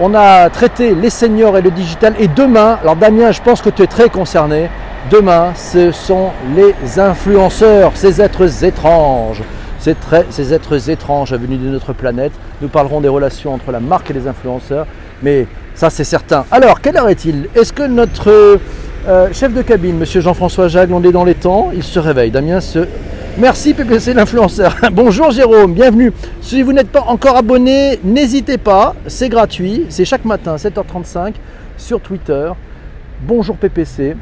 On 0.00 0.14
a 0.14 0.48
traité 0.48 0.94
les 0.94 1.10
seniors 1.10 1.58
et 1.58 1.62
le 1.62 1.70
digital. 1.70 2.14
Et 2.18 2.28
demain, 2.28 2.78
alors 2.82 2.96
Damien, 2.96 3.32
je 3.32 3.42
pense 3.42 3.60
que 3.60 3.68
tu 3.68 3.82
es 3.82 3.86
très 3.86 4.08
concerné. 4.08 4.70
Demain, 5.10 5.54
ce 5.54 5.90
sont 5.90 6.30
les 6.54 6.98
influenceurs, 6.98 7.92
ces 7.94 8.20
êtres 8.20 8.64
étranges. 8.64 9.42
Ces, 9.78 9.94
ces 10.28 10.52
êtres 10.52 10.90
étranges 10.90 11.32
venus 11.32 11.60
de 11.60 11.68
notre 11.68 11.94
planète. 11.94 12.32
Nous 12.60 12.68
parlerons 12.68 13.00
des 13.00 13.08
relations 13.08 13.54
entre 13.54 13.72
la 13.72 13.80
marque 13.80 14.10
et 14.10 14.12
les 14.12 14.26
influenceurs. 14.26 14.86
Mais 15.22 15.46
ça, 15.74 15.88
c'est 15.88 16.04
certain. 16.04 16.44
Alors, 16.50 16.80
quelle 16.82 16.96
heure 16.96 17.08
est-il? 17.08 17.48
Est-ce 17.54 17.72
que 17.72 17.84
notre 17.84 18.58
euh, 19.08 19.28
chef 19.32 19.54
de 19.54 19.62
cabine, 19.62 19.96
monsieur 19.96 20.20
Jean-François 20.20 20.68
Jacques, 20.68 20.90
on 20.92 21.02
est 21.02 21.12
dans 21.12 21.24
les 21.24 21.36
temps? 21.36 21.70
Il 21.72 21.84
se 21.84 21.98
réveille. 21.98 22.30
Damien 22.30 22.60
se 22.60 22.86
Merci 23.38 23.72
PPC 23.72 24.14
l'influenceur. 24.14 24.74
Bonjour 24.92 25.30
Jérôme, 25.30 25.72
bienvenue. 25.72 26.12
Si 26.40 26.60
vous 26.60 26.72
n'êtes 26.72 26.90
pas 26.90 27.04
encore 27.06 27.36
abonné, 27.36 28.00
n'hésitez 28.02 28.58
pas, 28.58 28.96
c'est 29.06 29.28
gratuit, 29.28 29.86
c'est 29.90 30.04
chaque 30.04 30.24
matin 30.24 30.56
7h35 30.56 31.34
sur 31.76 32.00
Twitter. 32.00 32.50
Bonjour 33.22 33.56
PPC, 33.56 34.16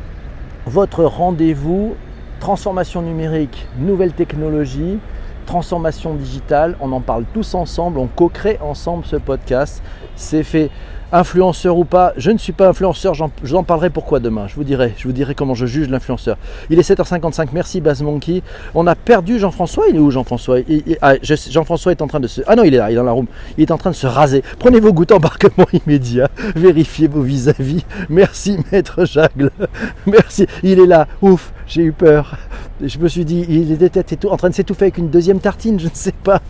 votre 0.66 1.04
rendez-vous 1.04 1.94
transformation 2.40 3.00
numérique, 3.02 3.66
nouvelles 3.78 4.12
technologies, 4.12 4.98
transformation 5.46 6.14
digitale, 6.14 6.76
on 6.80 6.92
en 6.92 7.00
parle 7.00 7.24
tous 7.32 7.54
ensemble, 7.54 7.98
on 7.98 8.08
co-crée 8.08 8.58
ensemble 8.60 9.04
ce 9.06 9.16
podcast. 9.16 9.82
C'est 10.16 10.42
fait 10.42 10.70
influenceur 11.12 11.76
ou 11.76 11.84
pas, 11.84 12.12
je 12.16 12.30
ne 12.30 12.38
suis 12.38 12.52
pas 12.52 12.68
influenceur, 12.68 13.14
j'en 13.14 13.30
en 13.52 13.62
parlerai 13.62 13.90
pourquoi 13.90 14.20
demain, 14.20 14.46
je 14.48 14.54
vous 14.54 14.64
dirai, 14.64 14.94
je 14.96 15.04
vous 15.04 15.12
dirai 15.12 15.34
comment 15.34 15.54
je 15.54 15.66
juge 15.66 15.88
l'influenceur. 15.88 16.36
Il 16.70 16.78
est 16.78 16.88
7h55, 16.88 17.48
merci 17.52 17.80
Baz 17.80 18.02
Monkey. 18.02 18.42
On 18.74 18.86
a 18.86 18.94
perdu 18.94 19.38
Jean-François, 19.38 19.84
il 19.88 19.96
est 19.96 20.00
où 20.00 20.10
Jean-François? 20.10 20.58
Ah, 21.00 21.14
Jean-François 21.22 21.92
est 21.92 22.02
en 22.02 22.06
train 22.06 22.20
de 22.20 22.26
se... 22.26 22.40
Ah 22.46 22.56
non, 22.56 22.64
il 22.64 22.74
est 22.74 22.78
là, 22.78 22.90
il 22.90 22.94
est 22.94 22.96
dans 22.96 23.04
la 23.04 23.12
room, 23.12 23.26
il 23.56 23.62
est 23.62 23.70
en 23.70 23.78
train 23.78 23.90
de 23.90 23.96
se 23.96 24.06
raser. 24.06 24.42
Prenez 24.58 24.80
vos 24.80 24.92
gouttes 24.92 25.12
embarquement 25.12 25.66
immédiat, 25.86 26.28
vérifiez 26.54 27.08
vos 27.08 27.22
vis-à-vis. 27.22 27.84
Merci 28.08 28.58
Maître 28.72 29.04
Jagle, 29.04 29.50
merci, 30.06 30.46
il 30.62 30.80
est 30.80 30.86
là, 30.86 31.06
ouf, 31.22 31.52
j'ai 31.66 31.82
eu 31.82 31.92
peur. 31.92 32.36
Je 32.84 32.98
me 32.98 33.08
suis 33.08 33.24
dit, 33.24 33.44
il 33.48 33.72
était 33.72 34.02
peut-être 34.02 34.30
en 34.30 34.36
train 34.36 34.50
de 34.50 34.54
s'étouffer 34.54 34.86
avec 34.86 34.98
une 34.98 35.08
deuxième 35.08 35.40
tartine, 35.40 35.80
je 35.80 35.86
ne 35.86 35.94
sais 35.94 36.12
pas. 36.12 36.40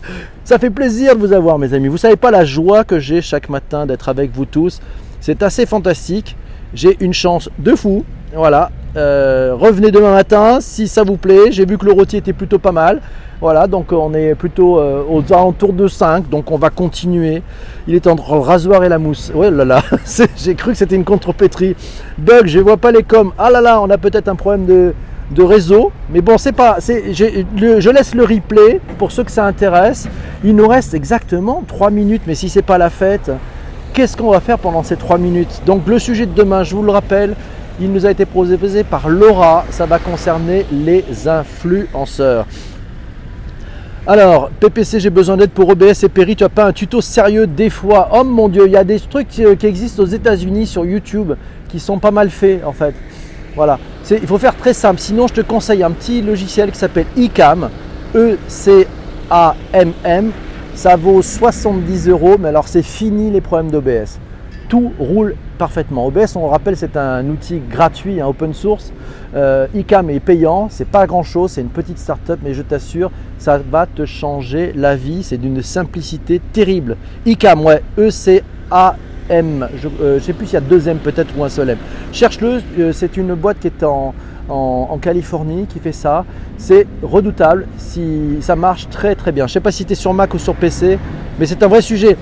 Ça 0.43 0.59
fait 0.59 0.69
plaisir 0.69 1.15
de 1.15 1.19
vous 1.19 1.33
avoir, 1.33 1.57
mes 1.57 1.73
amis. 1.73 1.87
Vous 1.87 1.97
savez 1.97 2.17
pas 2.17 2.31
la 2.31 2.45
joie 2.45 2.83
que 2.83 2.99
j'ai 2.99 3.21
chaque 3.21 3.49
matin 3.49 3.85
d'être 3.85 4.09
avec 4.09 4.31
vous 4.31 4.45
tous. 4.45 4.81
C'est 5.21 5.41
assez 5.43 5.65
fantastique. 5.65 6.35
J'ai 6.73 6.97
une 6.99 7.13
chance 7.13 7.49
de 7.57 7.75
fou. 7.75 8.03
Voilà. 8.35 8.71
Euh, 8.95 9.55
revenez 9.57 9.91
demain 9.91 10.11
matin 10.11 10.59
si 10.59 10.87
ça 10.87 11.03
vous 11.03 11.17
plaît. 11.17 11.51
J'ai 11.51 11.65
vu 11.65 11.77
que 11.77 11.85
le 11.85 11.93
rôti 11.93 12.17
était 12.17 12.33
plutôt 12.33 12.59
pas 12.59 12.71
mal. 12.71 13.01
Voilà, 13.39 13.67
donc 13.67 13.91
on 13.91 14.15
est 14.15 14.33
plutôt 14.33 14.79
euh, 14.79 15.03
aux 15.07 15.21
alentours 15.31 15.73
de 15.73 15.87
5, 15.87 16.27
donc 16.27 16.49
on 16.49 16.57
va 16.57 16.71
continuer. 16.71 17.43
Il 17.87 17.93
est 17.93 18.07
entre 18.07 18.33
le 18.33 18.39
rasoir 18.39 18.83
et 18.83 18.89
la 18.89 18.97
mousse. 18.97 19.31
Ouais 19.33 19.51
là 19.51 19.63
là, 19.63 19.83
j'ai 20.35 20.55
cru 20.55 20.71
que 20.71 20.77
c'était 20.77 20.95
une 20.95 21.05
contrepétrie. 21.05 21.75
Doug, 22.17 22.47
je 22.47 22.59
vois 22.59 22.77
pas 22.77 22.91
les 22.91 23.03
coms. 23.03 23.31
Ah 23.37 23.51
là 23.51 23.61
là, 23.61 23.79
on 23.79 23.91
a 23.91 23.99
peut-être 23.99 24.27
un 24.27 24.35
problème 24.35 24.65
de, 24.65 24.93
de 25.31 25.43
réseau. 25.43 25.91
Mais 26.09 26.21
bon, 26.21 26.37
c'est 26.37 26.51
pas. 26.51 26.77
Je, 26.79 27.89
laisse 27.89 28.15
le 28.15 28.23
replay 28.23 28.79
pour 28.97 29.11
ceux 29.11 29.23
que 29.23 29.31
ça 29.31 29.45
intéresse. 29.45 30.07
Il 30.43 30.55
nous 30.55 30.67
reste 30.67 30.93
exactement 30.93 31.63
3 31.67 31.89
minutes, 31.89 32.23
mais 32.27 32.35
si 32.35 32.49
c'est 32.49 32.61
pas 32.61 32.77
la 32.77 32.89
fête, 32.89 33.31
qu'est-ce 33.93 34.15
qu'on 34.15 34.31
va 34.31 34.39
faire 34.39 34.59
pendant 34.59 34.83
ces 34.83 34.95
3 34.95 35.17
minutes? 35.17 35.61
Donc 35.65 35.87
le 35.87 35.99
sujet 35.99 36.25
de 36.25 36.33
demain, 36.33 36.63
je 36.63 36.75
vous 36.75 36.83
le 36.83 36.91
rappelle, 36.91 37.35
il 37.79 37.91
nous 37.91 38.05
a 38.05 38.11
été 38.11 38.25
posé 38.25 38.57
par 38.83 39.09
Laura. 39.09 39.65
Ça 39.69 39.85
va 39.85 39.99
concerner 39.99 40.65
les 40.71 41.27
influenceurs. 41.27 42.45
Alors, 44.09 44.49
PPC, 44.61 45.01
j'ai 45.01 45.09
besoin 45.09 45.35
d'aide 45.35 45.49
pour 45.49 45.67
OBS 45.67 46.03
et 46.03 46.07
Perry. 46.07 46.37
Tu 46.37 46.45
as 46.45 46.49
pas 46.49 46.63
un 46.63 46.71
tuto 46.71 47.01
sérieux 47.01 47.45
des 47.45 47.69
fois? 47.69 48.07
Oh 48.13 48.23
mon 48.23 48.47
dieu, 48.47 48.63
il 48.65 48.71
y 48.71 48.77
a 48.77 48.85
des 48.85 49.01
trucs 49.01 49.27
qui 49.27 49.43
existent 49.43 50.01
aux 50.01 50.07
États-Unis 50.07 50.65
sur 50.65 50.85
YouTube 50.85 51.33
qui 51.67 51.79
sont 51.79 51.99
pas 51.99 52.11
mal 52.11 52.29
faits 52.29 52.63
en 52.65 52.71
fait. 52.71 52.95
Voilà, 53.55 53.79
il 54.11 54.27
faut 54.27 54.37
faire 54.37 54.55
très 54.55 54.73
simple. 54.73 54.99
Sinon, 54.99 55.27
je 55.27 55.33
te 55.33 55.41
conseille 55.41 55.83
un 55.83 55.91
petit 55.91 56.21
logiciel 56.21 56.71
qui 56.71 56.77
s'appelle 56.77 57.07
eCam, 57.17 57.69
E-C-A-M-M. 58.15 58.81
Ça 60.75 60.95
vaut 60.95 61.21
70 61.21 62.07
euros, 62.09 62.37
mais 62.39 62.49
alors 62.49 62.67
c'est 62.67 62.83
fini 62.83 63.31
les 63.31 63.41
problèmes 63.41 63.71
d'OBS. 63.71 64.19
Tout 64.69 64.93
roule 64.99 65.35
parfaitement. 65.57 66.05
OBS, 66.05 66.35
on 66.35 66.47
rappelle, 66.47 66.77
c'est 66.77 66.95
un 66.97 67.27
outil 67.29 67.59
gratuit, 67.69 68.21
un 68.21 68.27
open 68.27 68.53
source. 68.53 68.93
Euh, 69.35 69.65
eCam 69.73 70.09
est 70.09 70.19
payant, 70.19 70.67
c'est 70.69 70.87
pas 70.87 71.07
grand 71.07 71.23
chose, 71.23 71.51
c'est 71.51 71.61
une 71.61 71.69
petite 71.69 71.97
startup, 71.97 72.39
mais 72.43 72.53
je 72.53 72.61
t'assure, 72.61 73.09
ça 73.39 73.57
va 73.57 73.87
te 73.87 74.05
changer 74.05 74.71
la 74.75 74.95
vie. 74.95 75.23
C'est 75.23 75.37
d'une 75.37 75.63
simplicité 75.63 76.39
terrible. 76.53 76.97
eCam, 77.25 77.65
ouais, 77.65 77.81
E-C-A-M. 77.97 79.06
M. 79.29 79.67
Je 79.81 79.87
ne 79.87 79.93
euh, 80.01 80.19
sais 80.19 80.33
plus 80.33 80.45
s'il 80.45 80.55
y 80.55 80.57
a 80.57 80.61
deux 80.61 80.87
M 80.87 80.97
peut-être 80.97 81.37
ou 81.37 81.43
un 81.43 81.49
seul 81.49 81.69
M. 81.69 81.77
Cherche-le, 82.11 82.61
euh, 82.79 82.91
c'est 82.93 83.17
une 83.17 83.33
boîte 83.33 83.59
qui 83.59 83.67
est 83.67 83.83
en, 83.83 84.13
Californie 85.01 85.65
qui 85.67 85.79
fait 85.79 85.91
ça. 85.91 86.25
C'est 86.57 86.87
redoutable, 87.03 87.67
si, 87.77 88.37
ça 88.41 88.55
marche 88.55 88.89
très 88.89 89.15
très 89.15 89.31
bien. 89.31 89.45
Je 89.45 89.51
ne 89.51 89.53
sais 89.53 89.59
pas 89.59 89.71
si 89.71 89.85
tu 89.85 89.95
sur 89.95 90.13
Mac 90.13 90.33
ou 90.33 90.39
sur 90.39 90.55
PC, 90.55 90.97
mais 91.39 91.45
c'est 91.45 91.61
un 91.63 91.67
vrai 91.67 91.81
sujet. 91.81 92.17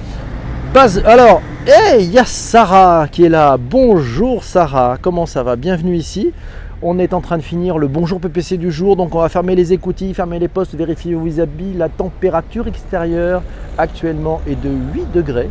alors, 1.06 1.42
hey, 1.68 2.04
il 2.04 2.12
y 2.12 2.18
a 2.18 2.26
Sarah 2.26 3.08
qui 3.12 3.26
est 3.26 3.30
là. 3.30 3.58
Bonjour 3.58 4.44
Sarah, 4.44 4.98
comment 5.00 5.26
ça 5.26 5.44
va? 5.44 5.56
Bienvenue 5.56 5.96
ici. 5.96 6.34
On 6.82 7.00
est 7.00 7.14
en 7.14 7.22
train 7.22 7.38
de 7.38 7.42
finir 7.42 7.78
le 7.78 7.88
bonjour 7.88 8.20
PPC 8.20 8.58
du 8.58 8.70
jour, 8.70 8.96
donc 8.96 9.16
on 9.16 9.20
va 9.20 9.30
fermer 9.30 9.56
les 9.56 9.72
écoutilles, 9.72 10.14
fermer 10.14 10.40
les 10.40 10.50
postes, 10.50 10.76
vérifier 10.76 11.16
vos 11.16 11.24
vis-à-vis. 11.24 11.74
La 11.78 11.90
température 11.90 12.68
extérieure 12.68 13.44
actuellement 13.78 14.42
est 14.48 14.62
de 14.62 14.70
8 14.94 15.12
degrés. 15.14 15.50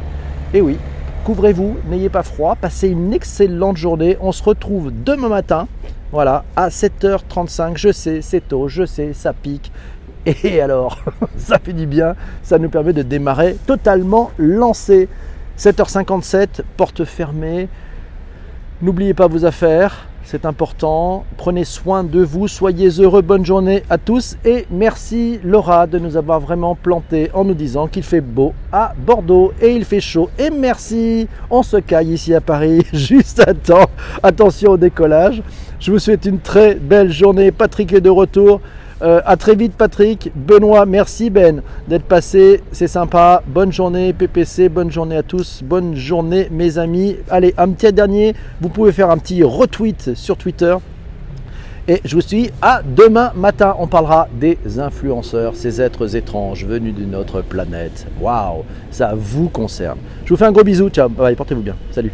Et 0.53 0.61
oui, 0.61 0.77
Couvrez-vous, 1.25 1.79
n'ayez 1.89 2.11
pas 2.11 2.23
froid, 2.23 2.55
passez 2.55 2.87
une 2.87 3.15
excellente 3.15 3.79
journée. 3.79 4.19
On 4.21 4.31
se 4.31 4.43
retrouve 4.43 4.93
demain 4.93 5.31
matin, 5.31 5.69
voilà, 6.13 6.45
à 6.55 6.69
7h35. 6.69 7.79
Je 7.79 7.93
sais, 7.93 8.21
c'est 8.21 8.47
tôt, 8.47 8.69
je 8.69 8.85
sais, 8.85 9.15
ça 9.15 9.33
pique. 9.33 9.73
Et 10.27 10.61
alors, 10.61 10.99
ça 11.39 11.59
fait 11.59 11.73
du 11.73 11.87
bien, 11.87 12.15
ça 12.43 12.59
nous 12.59 12.69
permet 12.69 12.93
de 12.93 13.01
démarrer 13.01 13.57
totalement 13.67 14.33
lancé. 14.37 15.09
7h57, 15.59 16.61
porte 16.77 17.07
fermée. 17.07 17.69
N'oubliez 18.83 19.15
pas 19.15 19.27
vos 19.27 19.47
affaires, 19.47 20.07
c'est 20.25 20.47
important. 20.47 21.25
Prenez 21.37 21.65
soin 21.65 22.03
de 22.03 22.21
vous, 22.21 22.49
soyez 22.49 22.89
heureux, 22.99 23.23
bonne 23.23 23.45
journée 23.45 23.83
à 23.91 23.99
tous 23.99 24.37
et 24.45 24.67
merci 24.71 25.39
Laura 25.45 25.87
de 25.87 25.99
nous 25.99 26.17
avoir 26.17 26.41
vraiment 26.41 26.75
planté 26.75 27.31
en 27.35 27.45
nous 27.45 27.55
disant 27.55 27.87
qu'il 27.87 28.03
fait 28.03 28.21
beau 28.21 28.55
à 28.73 28.95
Bordeaux 28.97 29.53
et 29.61 29.75
il 29.75 29.85
fait 29.85 30.01
chaud. 30.01 30.31
Et 30.39 30.51
merci, 30.51 31.29
on 31.51 31.63
se 31.63 31.77
caille 31.77 32.15
ici 32.15 32.35
à 32.35 32.41
Paris 32.41 32.83
juste 32.93 33.41
à 33.47 33.53
temps. 33.53 33.87
Attention 34.23 34.73
au 34.73 34.77
décollage. 34.77 35.43
Je 35.79 35.93
vous 35.93 35.99
souhaite 35.99 36.25
une 36.25 36.41
très 36.41 36.75
belle 36.77 37.13
journée. 37.13 37.53
Patrick 37.53 37.93
est 37.93 38.01
de 38.01 38.11
retour. 38.11 38.61
Euh, 39.03 39.21
à 39.25 39.37
très 39.37 39.57
vite 39.57 39.75
Patrick, 39.77 40.31
Benoît, 40.35 40.87
merci 40.87 41.29
Ben 41.29 41.63
d'être 41.89 42.05
passé, 42.05 42.63
c'est 42.71 42.87
sympa. 42.87 43.43
Bonne 43.47 43.73
journée 43.73 44.13
PPC, 44.13 44.69
bonne 44.69 44.91
journée 44.91 45.17
à 45.17 45.23
tous, 45.23 45.63
bonne 45.65 45.97
journée 45.97 46.49
mes 46.51 46.79
amis. 46.79 47.17
Allez, 47.29 47.55
un 47.59 47.71
petit 47.71 47.93
dernier, 47.93 48.35
vous 48.61 48.69
pouvez 48.69 48.93
faire 48.93 49.11
un 49.11 49.19
petit 49.19 49.43
retweet 49.43 50.15
sur 50.15 50.37
Twitter. 50.37 50.77
Et 51.87 52.01
je 52.05 52.15
vous 52.15 52.23
dis 52.23 52.51
à 52.63 52.83
demain 52.83 53.33
matin, 53.35 53.75
on 53.79 53.87
parlera 53.87 54.29
des 54.33 54.59
influenceurs, 54.79 55.55
ces 55.55 55.83
êtres 55.83 56.17
étranges 56.17 56.65
venus 56.65 56.95
d'une 56.95 57.15
autre 57.15 57.43
planète. 57.43 58.07
Waouh, 58.21 58.65
ça 58.91 59.13
vous 59.15 59.49
concerne. 59.49 59.99
Je 60.25 60.31
vous 60.31 60.37
fais 60.37 60.47
un 60.47 60.53
gros 60.53 60.65
bisou, 60.65 60.89
ciao, 60.89 61.11
portez-vous 61.11 61.63
bien, 61.63 61.77
salut. 61.91 62.13